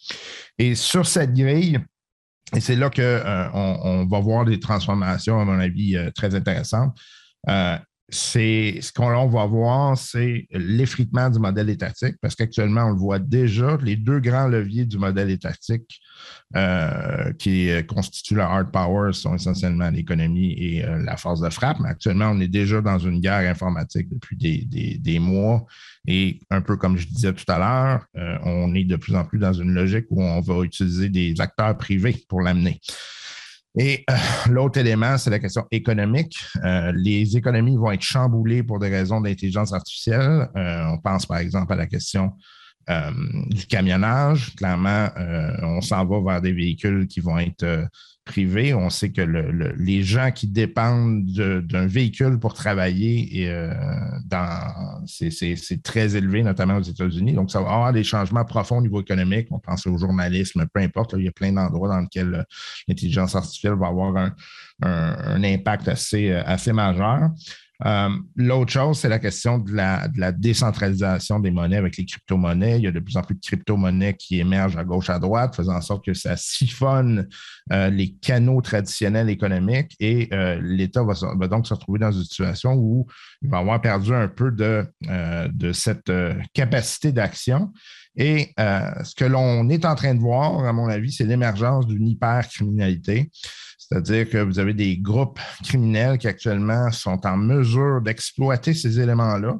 [0.58, 1.80] Et sur cette grille,
[2.56, 6.98] et c'est là qu'on euh, on va voir des transformations, à mon avis, très intéressantes
[8.10, 13.20] c'est ce qu'on va voir, c'est l'effritement du modèle étatique, parce qu'actuellement, on le voit
[13.20, 16.00] déjà, les deux grands leviers du modèle étatique
[16.56, 21.78] euh, qui constituent la hard power sont essentiellement l'économie et euh, la force de frappe.
[21.82, 25.66] Mais actuellement, on est déjà dans une guerre informatique depuis des, mois.
[26.08, 29.26] Et un peu comme je disais tout à l'heure, euh, on est de plus en
[29.26, 32.80] plus dans une logique où on va utiliser des acteurs privés pour l'amener.
[33.78, 34.06] Et
[34.50, 36.40] l'autre élément, c'est la question économique.
[36.96, 40.50] Les économies vont être chamboulées pour des raisons d'intelligence artificielle.
[40.56, 42.32] On pense par exemple à la question
[42.88, 44.56] du camionnage.
[44.56, 45.10] Clairement,
[45.62, 47.90] on s'en va vers des véhicules qui vont être
[48.28, 53.74] privé, on sait que les gens qui dépendent d'un véhicule pour travailler, euh,
[55.06, 57.34] c'est très élevé, notamment aux États-Unis.
[57.34, 59.48] Donc, ça va avoir des changements profonds au niveau économique.
[59.50, 61.16] On pense au journalisme, peu importe.
[61.18, 62.44] il y a plein d'endroits dans lesquels euh,
[62.88, 64.16] l'intelligence artificielle va avoir
[64.84, 67.32] un, impact euh, assez majeur.
[67.86, 72.78] Euh, l'autre chose, c'est la question de la, décentralisation des monnaies avec les crypto-monnaies.
[72.78, 75.56] Il y a de plus en plus de crypto-monnaies qui émergent à gauche, à droite,
[75.56, 77.28] faisant en sorte que ça siphonne
[77.72, 82.74] euh, les canaux traditionnels économiques et euh, l'État va, donc se retrouver dans une situation
[82.74, 83.06] où
[83.42, 84.86] il va avoir perdu un peu de,
[85.52, 86.12] de cette
[86.54, 87.72] capacité d'action.
[88.18, 92.08] Et ce que l'on est en train de voir, à mon avis, c'est l'émergence d'une
[92.08, 93.30] hypercriminalité.
[93.88, 99.58] C'est-à-dire que vous avez des groupes criminels qui actuellement sont en mesure d'exploiter ces éléments-là.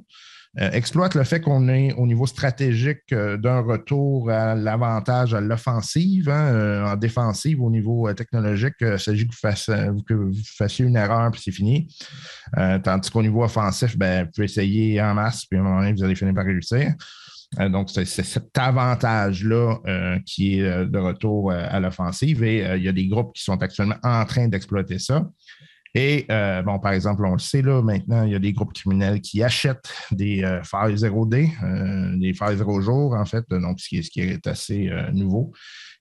[0.60, 5.40] euh, exploite le fait qu'on est au niveau stratégique euh, d'un retour à l'avantage à
[5.40, 8.74] l'offensive, hein, euh, en défensive au niveau technologique.
[8.82, 11.88] Il s'agit que vous, fassiez une erreur puis c'est fini.
[12.84, 15.94] tandis qu'au niveau offensif, ben, vous pouvez essayer en masse, puis à un moment donné,
[15.94, 16.94] vous allez finir par réussir.
[17.70, 19.78] Donc, c'est cet avantage-là
[20.26, 23.96] qui est de retour à l'offensive et il y a des groupes qui sont actuellement
[24.04, 25.26] en train d'exploiter ça.
[26.00, 28.72] Et euh, bon, par exemple, on le sait là, maintenant, il y a des groupes
[28.72, 33.80] criminels qui achètent des euh, failles 0D, euh, des failles 0 jour, en fait, donc
[33.80, 35.52] ce qui est, ce qui est assez nouveau.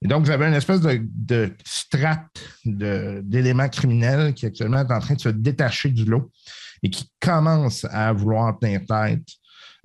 [0.02, 2.26] Et donc, vous avez une espèce de, de strate
[2.66, 6.30] d'éléments criminels qui actuellement est en train de se détacher du lot
[6.82, 9.26] et qui commence à vouloir tenir tête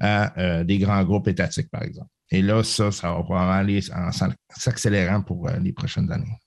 [0.02, 2.10] à des grands groupes étatiques, par exemple.
[2.32, 4.10] Et là, ça, ça va probablement aller en
[4.49, 6.38] s'accélérant pour les prochaines années.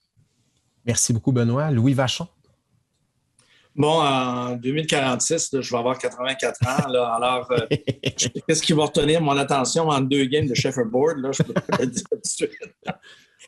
[0.85, 1.71] Merci beaucoup, Benoît.
[1.71, 2.29] Louis Vachon.
[3.77, 6.93] Bon, en 2046, je vais avoir 84 ans.
[7.17, 7.67] alors, euh,
[8.47, 11.19] qu'est-ce qui va retenir mon attention en deux games de Chefferboard?
[11.19, 12.51] Là, je peux pas le dire tout de suite.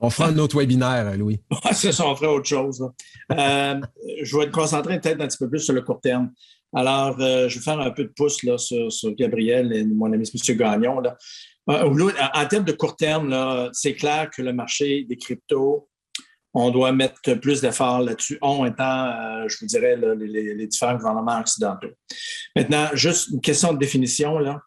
[0.01, 1.41] On fera un autre webinaire, Louis.
[1.73, 2.87] c'est ça, on fera autre chose.
[3.33, 3.81] Euh,
[4.23, 6.33] je vais être concentré peut-être un petit peu plus sur le court terme.
[6.75, 10.29] Alors, euh, je vais faire un peu de pouce là, sur, Gabriel et mon ami
[10.33, 10.57] M.
[10.57, 11.01] Gagnon.
[11.01, 11.17] Là.
[11.67, 15.89] en termes de court terme, c'est clair que le marché des cryptos
[16.59, 21.39] on doit mettre plus d'efforts là-dessus, on étant, euh, je vous dirais, les, différents gouvernements
[21.39, 21.91] occidentaux.
[22.57, 24.39] Maintenant, juste une question de définition.
[24.39, 24.62] Là.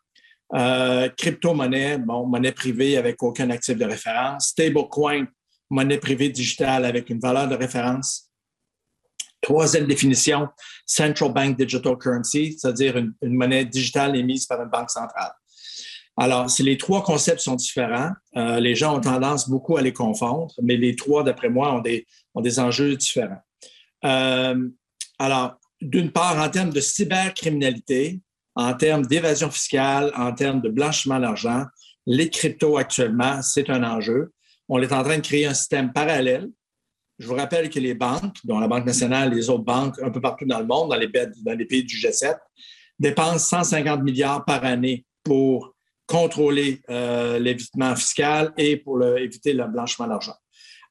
[0.54, 4.50] Euh, crypto-monnaie, bon, monnaie privée avec aucun actif de référence.
[4.50, 5.26] Stablecoin,
[5.72, 8.29] monnaie privée digitale avec une valeur de référence.
[9.42, 10.50] Troisième définition,
[10.86, 15.32] Central Bank Digital Currency, c'est-à-dire une, monnaie digitale émise par une banque centrale.
[16.18, 19.94] Alors, si les trois concepts sont différents, euh, les gens ont tendance beaucoup à les
[19.94, 23.42] confondre, mais les trois, d'après moi, ont des, ont des enjeux différents.
[24.04, 24.70] Euh,
[25.18, 28.20] alors, d'une part, en termes de cybercriminalité,
[28.56, 31.66] en termes d'évasion fiscale, en termes de blanchiment d'argent,
[32.06, 34.34] les cryptos actuellement, c'est un enjeu.
[34.68, 36.50] On est en train de créer un système parallèle.
[37.20, 40.22] Je vous rappelle que les banques, dont la Banque nationale les autres banques un peu
[40.22, 42.38] partout dans le monde, dans les, dans les pays du G7,
[42.98, 45.76] dépensent 150 milliards par année pour
[46.08, 50.36] contrôler euh, l'évitement fiscal et pour éviter le blanchiment d'argent.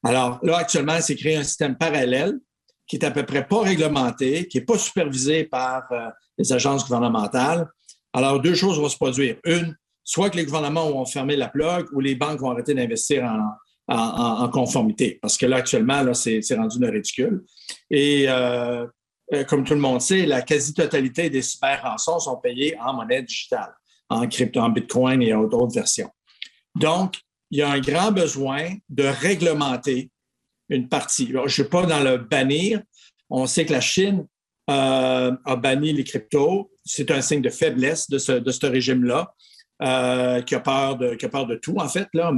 [0.03, 2.39] Alors là, actuellement, c'est créé un système parallèle
[2.87, 6.83] qui est à peu près pas réglementé, qui n'est pas supervisé par euh, les agences
[6.83, 7.67] gouvernementales.
[8.13, 9.37] Alors, deux choses vont se produire.
[9.45, 13.23] Une, soit que les gouvernements vont fermer la plug ou les banques vont arrêter d'investir
[13.23, 13.51] en,
[14.51, 15.19] conformité.
[15.21, 17.43] Parce que là, actuellement, là, c'est, rendu une ridicule.
[17.89, 18.85] Et euh,
[19.47, 23.73] comme tout le monde sait, la quasi-totalité des cyber-rançons sont payés en monnaie digitale
[24.09, 26.09] en crypto, en Bitcoin et d'autres versions.
[26.75, 27.15] Donc,
[27.51, 30.11] il y a un grand besoin de réglementer
[30.69, 31.29] une partie.
[31.31, 32.81] je ne suis pas dans le bannir.
[33.29, 34.27] On sait que la Chine
[34.69, 36.71] euh, a banni les cryptos.
[36.85, 39.33] C'est un signe de faiblesse de ce, régime-là,
[39.81, 42.31] euh, qui, a peur de, qui a peur de tout, en fait, là,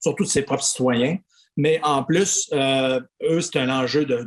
[0.00, 1.18] surtout de ses propres citoyens.
[1.56, 4.26] Mais en plus, euh, eux, c'est un enjeu de,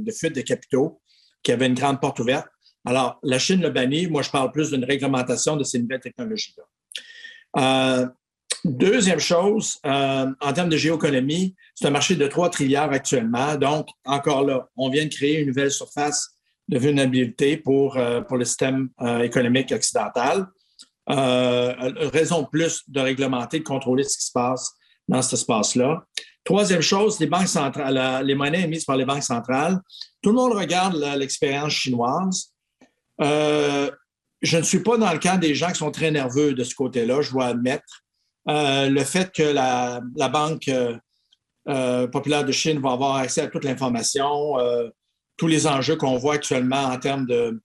[0.00, 1.00] de, fuite de capitaux
[1.42, 2.46] qui avait une grande porte ouverte.
[2.84, 4.06] Alors, la Chine le bannit.
[4.08, 6.64] Moi, je parle plus d'une réglementation de ces nouvelles technologies-là.
[7.58, 8.06] Euh,
[8.64, 13.56] deuxième chose, euh, en termes de géoéconomie, c'est un marché de 3 trilliards actuellement.
[13.56, 16.30] Donc, encore là, on vient de créer une nouvelle surface
[16.68, 18.88] de vulnérabilité pour, euh, pour le système
[19.22, 20.46] économique occidental.
[21.06, 24.72] Raison plus de réglementer, de contrôler ce qui se passe
[25.08, 26.04] dans cet espace-là.
[26.44, 29.78] Troisième chose, les banques centrales, les monnaies émises par les banques centrales.
[30.22, 32.52] Tout le monde regarde l'expérience chinoise.
[33.20, 33.90] Euh,
[34.40, 36.74] je ne suis pas dans le camp des gens qui sont très nerveux de ce
[36.74, 38.02] côté-là, je dois admettre.
[38.48, 40.68] Euh, le fait que la, Banque
[41.68, 44.56] euh, populaire de Chine va avoir accès à toute l'information,
[45.36, 47.60] tous les enjeux qu'on voit actuellement en termes de,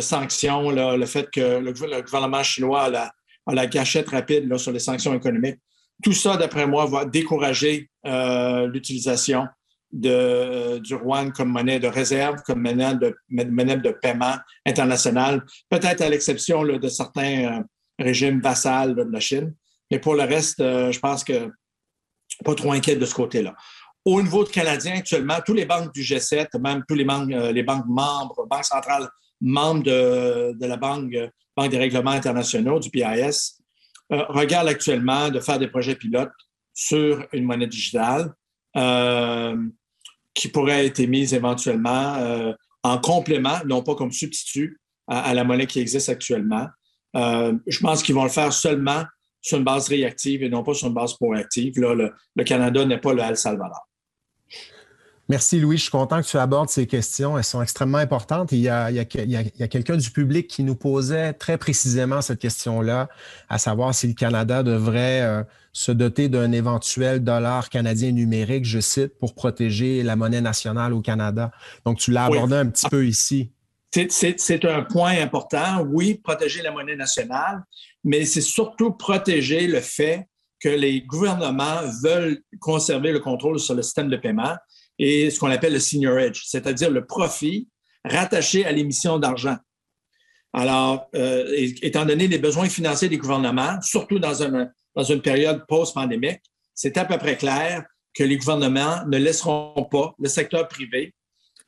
[0.00, 3.10] sanctions, le fait que le, gouvernement chinois a
[3.52, 5.58] la, gâchette rapide sur les sanctions économiques,
[6.02, 9.46] tout ça, d'après moi, va décourager l'utilisation
[9.94, 15.42] de, euh, du Rwanda comme monnaie de réserve, comme monnaie de, monnaie de paiement international,
[15.70, 17.62] peut-être à l'exception de certains euh,
[17.98, 19.54] régimes vassals de la Chine.
[19.90, 21.50] Mais pour le reste, euh, je pense que
[22.44, 23.54] pas trop inquiète de ce côté-là.
[24.04, 27.62] Au niveau de Canadien, actuellement, tous les banques du G7, même tous les banques, les
[27.62, 29.08] banques membres, banques centrales
[29.40, 33.60] membres de, la Banque, des règlements internationaux, du PIS,
[34.10, 36.32] regardent actuellement de faire des projets pilotes
[36.72, 38.32] sur une monnaie digitale.
[38.76, 39.56] Euh,
[40.34, 45.66] qui pourrait être émise éventuellement euh, en complément, non pas comme substitut à, la monnaie
[45.66, 46.66] qui existe actuellement.
[47.14, 49.04] Euh, je pense qu'ils vont le faire seulement
[49.40, 51.78] sur une base réactive et non pas sur une base proactive.
[51.78, 53.88] Là, le, Canada n'est pas le El Salvador.
[55.30, 57.38] Merci Louis, je suis content que tu abordes ces questions.
[57.38, 58.52] Elles sont extrêmement importantes.
[58.52, 63.08] il y a, quelqu'un du public qui nous posait très précisément cette question-là,
[63.48, 68.80] à savoir si le Canada devrait euh, se doter d'un éventuel dollar canadien numérique, je
[68.80, 71.52] cite, pour protéger la monnaie nationale au Canada.
[71.86, 73.50] Donc, tu l'as abordé un petit peu ici.
[74.10, 75.86] C'est un point important.
[75.88, 77.62] Oui, protéger la monnaie nationale,
[78.02, 80.28] mais c'est surtout protéger le fait
[80.60, 84.54] que les gouvernements veulent conserver le contrôle sur le système de paiement
[84.98, 87.68] et ce qu'on appelle le senior edge, c'est-à-dire le profit
[88.04, 89.56] rattaché à l'émission d'argent.
[90.52, 96.42] Alors, euh, étant donné les besoins financiers des gouvernements, surtout dans, une période post-pandémique,
[96.74, 97.84] c'est à peu près clair
[98.14, 101.12] que les gouvernements ne laisseront pas le secteur privé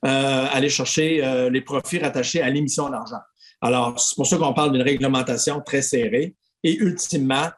[0.05, 3.19] euh, aller chercher euh, les profits rattachés à l'émission d'argent.
[3.61, 7.51] Alors, c'est pour ça qu'on parle d'une réglementation très serrée et ultimement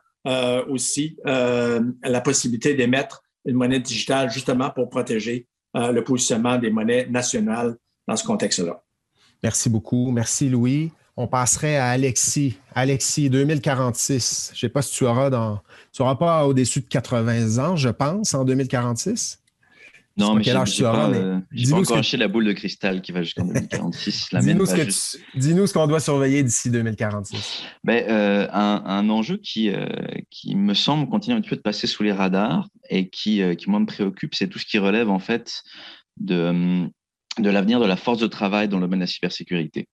[0.68, 7.06] aussi la possibilité d'émettre une monnaie digitale justement pour protéger euh, le positionnement des monnaies
[7.08, 8.82] nationales dans ce contexte-là.
[9.42, 10.10] Merci beaucoup.
[10.10, 10.90] Merci, Louis.
[11.16, 12.58] On passerait à Alexis.
[12.74, 14.50] Alexis, 2046.
[14.52, 15.60] Je ne sais pas si tu auras dans.
[15.92, 19.40] Tu n'auras pas au-dessus de 80 ans, je pense, en 2046.
[20.18, 22.52] Non, mais quel âge tu auras, mais euh, j'ai pas encore acheté la boule de
[22.52, 24.30] cristal qui va jusqu'en 2046.
[25.36, 27.62] Dis-nous ce, qu'on doit surveiller d'ici 2046.
[27.84, 29.86] Ben, euh, un, enjeu qui, euh,
[30.30, 33.70] qui me semble continuer un petit peu de passer sous les radars et qui, qui
[33.70, 35.62] moi me préoccupe, c'est tout ce qui relève en fait
[36.16, 36.88] de,
[37.38, 39.88] de l'avenir de la force de travail dans le domaine de la cybersécurité.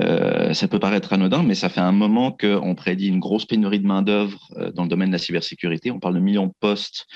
[0.00, 3.80] Euh, ça peut paraître anodin, mais ça fait un moment qu'on prédit une grosse pénurie
[3.80, 5.90] de main-d'œuvre euh, dans le domaine de la cybersécurité.
[5.90, 7.06] On parle de millions de postes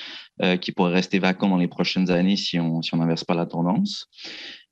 [0.42, 3.46] euh, qui pourraient rester vacants dans les prochaines années si on si n'inverse pas la
[3.46, 4.08] tendance.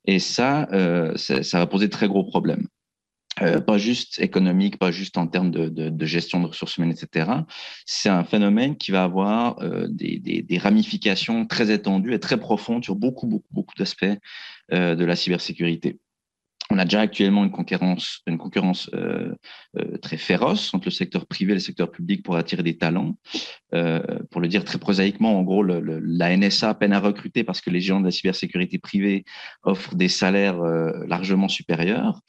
[0.05, 0.67] Et ça,
[1.15, 2.67] ça, va poser de très gros problèmes.
[3.37, 7.31] pas juste économique, pas juste en termes de, gestion de ressources humaines, etc.
[7.85, 9.55] C'est un phénomène qui va avoir
[9.87, 14.03] des, ramifications très étendues et très profondes sur beaucoup, beaucoup, beaucoup d'aspects
[14.73, 15.99] de la cybersécurité.
[16.69, 19.33] On a déjà actuellement une concurrence, une concurrence euh,
[19.77, 23.15] euh, très féroce entre le secteur privé et le secteur public pour attirer des talents.
[23.73, 24.01] Euh,
[24.31, 27.81] pour le dire très prosaïquement, en gros, la NSA peine à recruter parce que les
[27.81, 29.25] géants de la cybersécurité privée
[29.63, 30.61] offrent des salaires
[31.07, 32.21] largement supérieurs.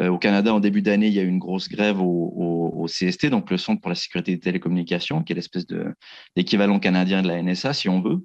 [0.00, 3.26] au Canada, en début d'année, il y a eu une grosse grève au, au, CST,
[3.26, 5.66] donc le Centre pour la sécurité des télécommunications, qui est l'espèce
[6.36, 8.20] d'équivalent canadien de la NSA, si on veut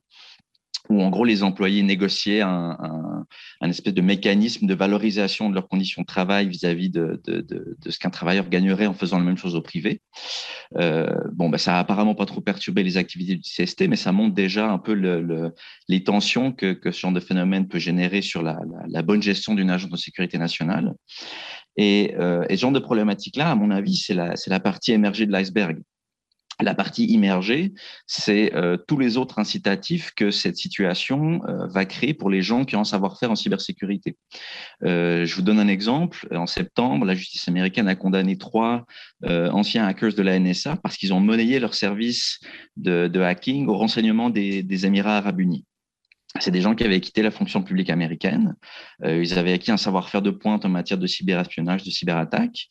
[0.89, 3.25] où en gros les employés négociaient un,
[3.61, 7.77] un, espèce de mécanisme de valorisation de leurs conditions de travail vis-à-vis de, de, de,
[7.79, 10.01] de, ce qu'un travailleur gagnerait en faisant la même chose au privé.
[10.77, 14.11] Euh, bon, bah, ça a apparemment pas trop perturbé les activités du CST, mais ça
[14.11, 15.53] montre déjà un peu le,
[15.87, 19.21] les tensions que, que, ce genre de phénomène peut générer sur la, la, la bonne
[19.21, 20.93] gestion d'une agence de sécurité nationale.
[21.77, 25.25] Et, euh, et ce genre de problématique-là, à mon avis, c'est la, la partie émergée
[25.27, 25.79] de l'iceberg.
[26.61, 27.73] La partie immergée,
[28.05, 32.65] c'est euh, tous les autres incitatifs que cette situation euh, va créer pour les gens
[32.65, 34.17] qui ont un savoir-faire en cybersécurité.
[34.83, 36.27] Euh, je vous donne un exemple.
[36.35, 38.85] En septembre, la justice américaine a condamné trois
[39.23, 42.39] anciens hackers de la NSA parce qu'ils ont monnayé leur service
[42.77, 45.65] de, hacking au renseignement des Émirats arabes unis
[46.37, 48.55] c'est des gens qui avaient quitté la fonction publique américaine.
[49.03, 52.67] Euh, ils avaient acquis un savoir-faire de pointe en matière de cyberespionnage, de cyberattaque.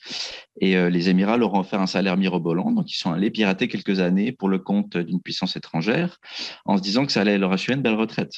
[0.61, 2.71] Et euh, les Émirats leur ont offert un salaire mirobolant.
[2.71, 6.19] Donc, ils sont allés pirater quelques années pour le compte d'une puissance étrangère
[6.67, 8.33] en se disant que ça allait leur assurer une belle retraite.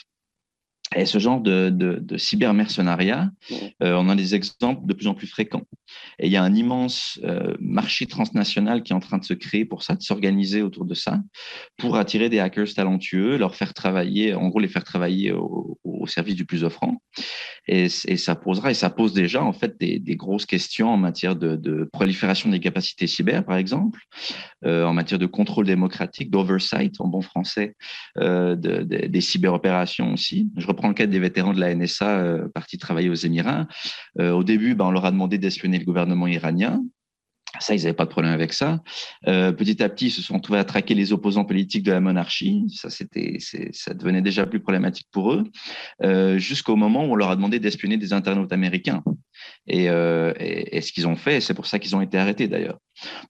[0.97, 3.31] Et ce genre de, de, de cybermercenariat,
[3.83, 5.63] euh, on a des exemples de plus en plus fréquents.
[6.19, 9.35] Et il y a un immense euh, marché transnational qui est en train de se
[9.35, 11.21] créer pour ça, de s'organiser autour de ça,
[11.77, 16.07] pour attirer des hackers talentueux, leur faire travailler, en gros les faire travailler au, au
[16.07, 17.01] service du plus offrant.
[17.69, 20.97] Et, et, ça posera, et ça pose déjà en fait des, des grosses questions en
[20.97, 24.01] matière de, de, prolifération des capacités cyber, par exemple,
[24.65, 27.77] euh, en matière de contrôle démocratique, d'oversight en bon français,
[28.19, 30.51] euh, de, des cyberopérations aussi.
[30.57, 33.67] Je reprends le des vétérans de la NSA euh, partis travailler aux Émirats.
[34.19, 36.83] Euh, au début, ben, on leur a demandé d'espionner le gouvernement iranien.
[37.59, 38.81] Ça, ils n'avaient pas de problème avec ça.
[39.27, 42.01] Euh, petit à petit, ils se sont trouvés à traquer les opposants politiques de la
[42.01, 42.65] monarchie.
[42.75, 43.39] Ça, c'était,
[43.73, 45.45] ça devenait déjà plus problématique pour eux,
[46.39, 49.03] jusqu'au moment où on leur a demandé d'espionner des internautes américains.
[49.67, 52.79] Et ce qu'ils ont fait, c'est pour ça qu'ils ont été arrêtés d'ailleurs.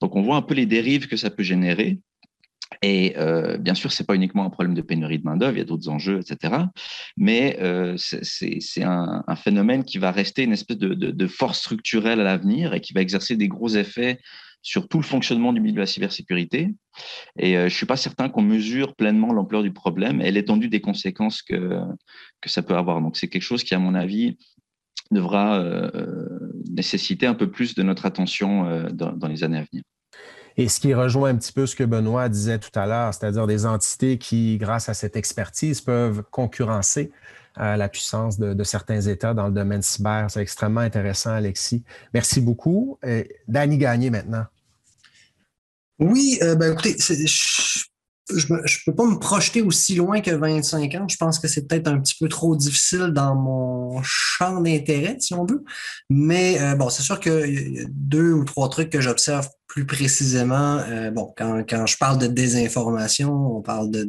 [0.03, 1.99] Donc, on voit un peu les dérives que ça peut générer.
[2.83, 5.59] Et euh, bien sûr, c'est pas uniquement un problème de pénurie de main d'œuvre, il
[5.59, 6.65] y a d'autres enjeux, etc.
[7.17, 12.73] Mais euh, c'est un, phénomène qui va rester une espèce de, force structurelle à l'avenir
[12.73, 14.21] et qui va exercer des gros effets
[14.63, 16.75] sur tout le fonctionnement du milieu de la cybersécurité.
[17.39, 20.81] Et euh, je suis pas certain qu'on mesure pleinement l'ampleur du problème et l'étendue des
[20.81, 21.81] conséquences que,
[22.47, 23.03] ça peut avoir.
[23.03, 24.39] Donc c'est quelque chose qui, à mon avis,
[25.11, 25.91] devra
[26.71, 29.83] nécessiter un peu plus de notre attention dans les années à venir.
[30.57, 33.47] Et ce qui rejoint un petit peu ce que Benoît disait tout à l'heure, c'est-à-dire
[33.47, 37.11] des entités qui, grâce à cette expertise, peuvent concurrencer
[37.57, 40.31] la puissance de, certains États dans le domaine cyber.
[40.31, 41.83] C'est extrêmement intéressant, Alexis.
[42.15, 42.99] Merci beaucoup.
[43.49, 44.45] Danny Gagné maintenant.
[45.99, 47.90] Oui, ben écoutez, je
[48.33, 51.07] ne peux pas me projeter aussi loin que 25 ans.
[51.09, 55.35] Je pense que c'est peut-être un petit peu trop difficile dans mon champ d'intérêt, si
[55.35, 55.65] on veut.
[56.09, 59.87] Mais euh, bon, c'est sûr qu'il y a deux ou trois trucs que j'observe plus
[59.87, 60.79] précisément.
[60.89, 64.09] Euh, bon, quand, quand, je parle de désinformation, on parle de,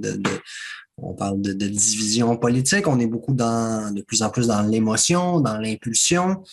[0.97, 2.87] on parle de, division politique.
[2.87, 6.43] On est beaucoup dans, de plus en plus dans l'émotion, dans l'impulsion.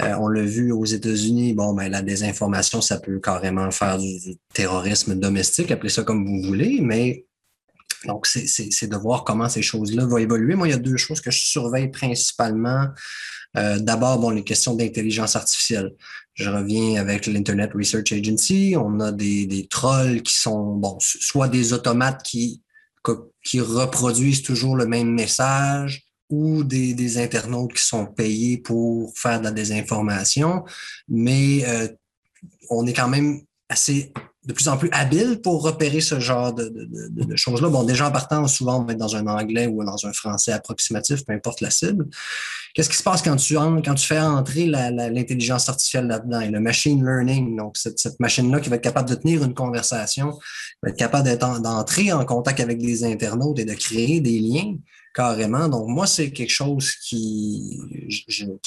[0.00, 4.36] Euh, on l'a vu aux États-Unis, bon, ben, la désinformation, ça peut carrément faire du,
[4.54, 7.26] terrorisme domestique, appelez ça comme vous voulez, mais
[8.06, 10.56] donc, c'est de voir comment ces choses-là vont évoluer.
[10.56, 12.88] Moi, il y a deux choses que je surveille principalement.
[13.56, 15.92] Euh, d'abord, bon, les questions d'intelligence artificielle.
[16.34, 18.74] Je reviens avec l'Internet Research Agency.
[18.76, 22.62] On a des, des trolls qui sont, bon, soit des automates qui,
[23.44, 29.44] qui reproduisent toujours le même message, ou des, internautes qui sont payés pour faire de
[29.44, 30.64] la désinformation,
[31.06, 31.88] mais euh,
[32.70, 34.14] on est quand même assez
[34.46, 36.72] de plus en plus habile pour repérer ce genre de,
[37.36, 37.68] choses-là.
[37.68, 40.52] Bon, déjà en partant, souvent, on va être dans un anglais ou dans un français
[40.52, 42.08] approximatif, peu importe la cible.
[42.74, 43.54] Qu'est-ce qui se passe quand tu,
[43.98, 46.40] fais entrer l'intelligence artificielle là-dedans?
[46.40, 49.54] Et le machine learning, donc cette, cette machine-là qui va être capable de tenir une
[49.54, 50.36] conversation,
[50.82, 54.74] va être capable d'entrer en contact avec des internautes et de créer des liens
[55.14, 55.68] carrément.
[55.68, 57.80] Donc, moi, c'est quelque chose qui,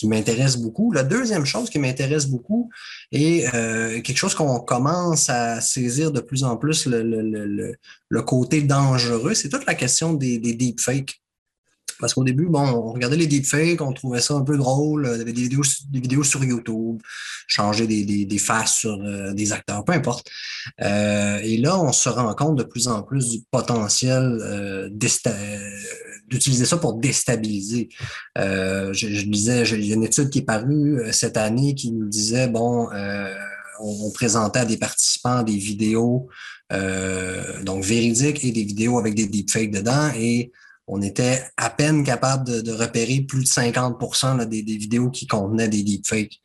[0.04, 0.92] m'intéresse beaucoup.
[0.92, 2.70] La deuxième chose qui m'intéresse beaucoup
[3.12, 7.76] est euh, quelque chose qu'on commence à saisir de plus en plus le,
[8.22, 11.22] côté dangereux, c'est toute la question des, deepfakes.
[12.00, 15.10] Parce qu'au début, bon, on regardait les deepfakes, on trouvait ça un peu drôle.
[15.14, 15.48] Il y avait des
[16.00, 17.00] vidéos, sur YouTube,
[17.48, 20.28] changer des faces sur euh, des acteurs, peu importe.
[20.82, 24.90] Euh, et là, on se rend compte de plus en plus du potentiel euh,
[26.28, 27.90] d'utiliser ça pour déstabiliser.
[28.38, 31.92] Euh, je, disais, il y a une étude qui est parue euh, cette année qui
[31.92, 32.90] nous disait, bon,
[33.80, 36.28] on, on, présentait à des participants des vidéos
[37.64, 40.52] donc véridiques et des vidéos avec des deepfakes dedans et
[40.88, 45.84] on était à peine capable de, repérer plus de 50% des, vidéos qui contenaient des
[45.84, 46.40] deepfakes.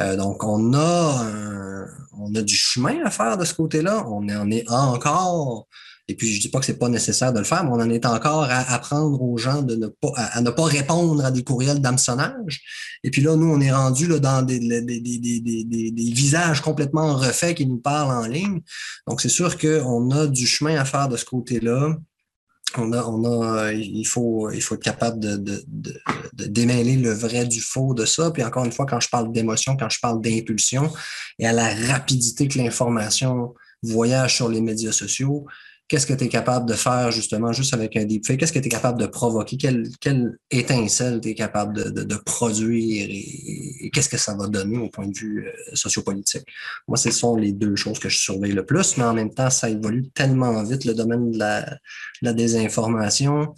[0.00, 1.86] Euh, donc, on a,
[2.18, 4.04] on a du chemin à faire de ce côté-là.
[4.06, 5.66] On en est encore,
[6.08, 7.90] et puis je dis pas que c'est pas nécessaire de le faire, mais on en
[7.90, 11.42] est encore à apprendre aux gens de ne pas, à, ne pas répondre à des
[11.42, 12.62] courriels d'hameçonnage.
[13.02, 17.16] Et puis là, nous, on est rendu là, dans des, des, des, des, visages complètement
[17.16, 18.60] refaits qui nous parlent en ligne.
[19.08, 21.96] Donc, c'est sûr qu'on a du chemin à faire de ce côté-là
[22.78, 25.64] on a, on a, il faut, il faut être capable de, de,
[26.32, 28.30] de, démêler le vrai du faux de ça.
[28.30, 30.92] Puis encore une fois, quand je parle d'émotion, quand je parle d'impulsion
[31.38, 35.46] et à la rapidité que l'information voyage sur les médias sociaux,
[35.88, 38.40] qu'est-ce que tu es capable de faire justement juste avec un deepfake?
[38.40, 39.56] Qu'est-ce que tu es capable de provoquer?
[39.56, 45.06] Quelle, étincelle tu es capable de, produire et, qu'est-ce que ça va donner au point
[45.06, 46.46] de vue euh, sociopolitique?
[46.88, 49.50] Moi, ce sont les deux choses que je surveille le plus, mais en même temps,
[49.50, 53.54] ça évolue tellement vite, le domaine de la, désinformation.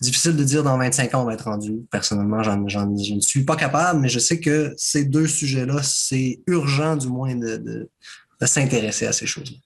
[0.00, 1.82] Difficile de dire dans 25 ans on va être rendu.
[1.90, 6.40] Personnellement, j'en, je ne suis pas capable, mais je sais que ces deux sujets-là, c'est
[6.46, 9.58] urgent du moins de, de s'intéresser à ces choses-là.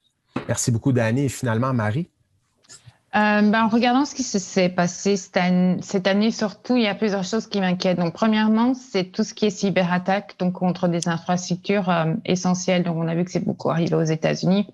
[0.47, 1.25] Merci beaucoup, Dani.
[1.25, 2.09] Et finalement, Marie?
[3.15, 6.87] Euh, ben, en regardant ce qui s'est passé cette année, cette année, surtout, il y
[6.87, 7.97] a plusieurs choses qui m'inquiètent.
[7.97, 12.83] Donc, premièrement, c'est tout ce qui est cyberattaque, donc contre des infrastructures euh, essentielles.
[12.83, 14.67] Donc, on a vu que c'est beaucoup arrivé aux États-Unis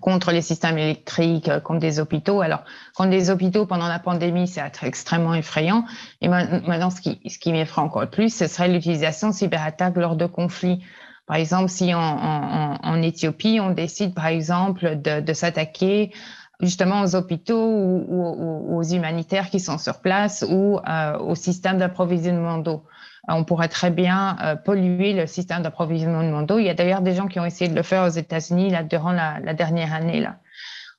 [0.00, 2.40] contre les systèmes électriques, euh, contre des hôpitaux.
[2.40, 2.64] Alors,
[2.96, 5.84] contre des hôpitaux pendant la pandémie, c'est extrêmement effrayant.
[6.22, 10.16] Et maintenant, ce qui, ce qui m'effraie encore plus, ce serait l'utilisation de cyberattaques lors
[10.16, 10.82] de conflits.
[11.26, 16.12] Par exemple, si en, en, en Éthiopie, on décide, par exemple, de, de s'attaquer
[16.60, 21.78] justement aux hôpitaux ou, ou, aux humanitaires qui sont sur place ou euh, au système
[21.78, 22.84] d'approvisionnement d'eau.
[23.26, 26.58] On pourrait très bien euh, polluer le système d'approvisionnement d'eau.
[26.58, 28.82] Il y a d'ailleurs des gens qui ont essayé de le faire aux États-Unis là,
[28.82, 30.20] durant la, la, dernière année.
[30.20, 30.36] Là.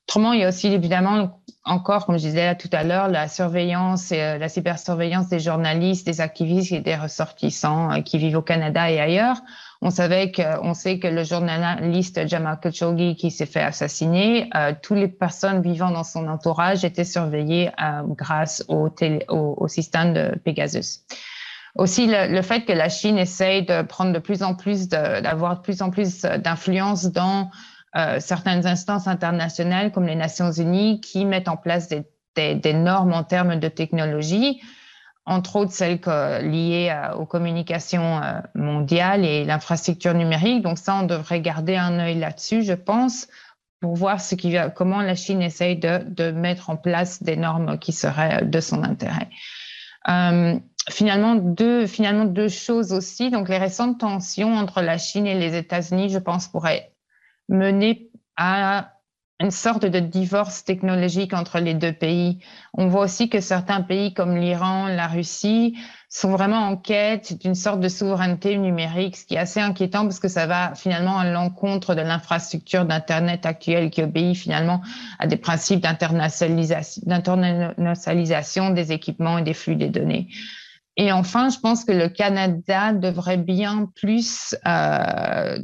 [0.07, 3.27] Autrement, il y a aussi évidemment encore, comme je disais là tout à l'heure, la
[3.27, 8.37] surveillance, et, euh, la cybersurveillance des journalistes, des activistes et des ressortissants euh, qui vivent
[8.37, 9.37] au Canada et ailleurs.
[9.81, 14.73] On savait que, on sait que le journaliste Jamal Khashoggi qui s'est fait assassiner, euh,
[14.81, 20.13] toutes les personnes vivant dans son entourage étaient surveillées euh, grâce au, télé, au, système
[20.13, 21.01] de Pegasus.
[21.75, 25.57] Aussi, le, le, fait que la Chine essaye de prendre de plus en plus, d'avoir
[25.57, 27.49] de, plus en plus d'influence dans
[27.97, 32.03] euh, certaines instances internationales comme les Nations Unies qui mettent en place des,
[32.35, 34.61] des, des normes en termes de technologie
[35.25, 40.61] entre autres celles que, liées aux communications euh, mondiales et l'infrastructure numérique.
[40.61, 43.27] Donc ça, on devrait garder un œil là-dessus, je pense,
[43.81, 47.77] pour voir ce qui comment la Chine essaye de, de, mettre en place des normes
[47.79, 49.29] qui seraient de son intérêt.
[50.89, 53.31] finalement, deux, finalement, deux choses aussi.
[53.31, 56.91] Donc, les récentes tensions entre la Chine et les États-Unis, je pense, pourraient
[57.49, 58.94] mener à
[59.41, 62.39] une sorte de divorce technologique entre les deux pays.
[62.73, 67.55] On voit aussi que certains pays comme l'Iran, la Russie sont vraiment en quête d'une
[67.55, 71.29] sorte de souveraineté numérique, ce qui est assez inquiétant parce que ça va finalement à
[71.29, 74.79] l'encontre de l'infrastructure d'Internet actuelle qui obéit finalement
[75.19, 80.29] à des principes d'internationalisation des équipements et des flux des données.
[80.97, 85.59] Et enfin, je pense que le Canada devrait bien plus euh,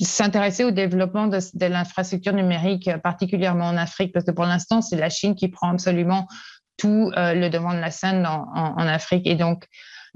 [0.00, 5.10] s'intéresser au développement de, l'infrastructure numérique, particulièrement en Afrique, parce que pour l'instant, c'est la
[5.10, 6.28] Chine qui prend absolument
[6.76, 9.26] tout euh, le devant de la scène en, Afrique.
[9.26, 9.66] Et donc,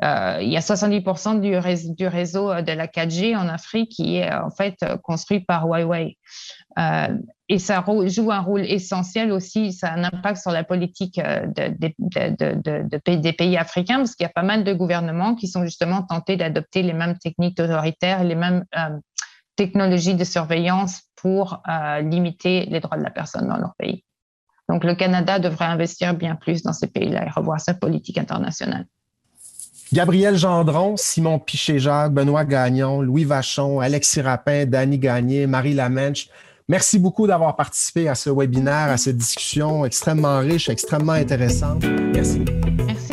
[0.04, 1.56] euh, il y a 70% du,
[2.06, 6.16] réseau, de la 4G en Afrique qui est en fait construit par Huawei.
[6.78, 7.08] Euh,
[7.52, 11.46] et ça joue un rôle essentiel aussi, ça a un impact sur la politique euh,
[11.46, 16.38] des pays africains, parce qu'il y a pas mal de gouvernements qui sont justement tentés
[16.38, 18.96] d'adopter les mêmes techniques autoritaires, les mêmes euh,
[19.54, 21.62] technologies de surveillance pour
[22.00, 24.02] limiter les droits de la personne dans leur pays.
[24.70, 28.86] Donc le Canada devrait investir bien plus dans ces pays-là et revoir sa politique internationale.
[29.92, 36.28] Gabriel Gendron, Simon Piché-Jacques, Benoît Gagnon, Louis Vachon, Alexis Rapin, Danny Gagné, Marie Lamenche,
[36.68, 41.84] Merci beaucoup d'avoir participé à ce webinaire, à cette discussion extrêmement riche, extrêmement intéressante.
[42.14, 42.44] Merci.
[42.86, 43.12] Merci.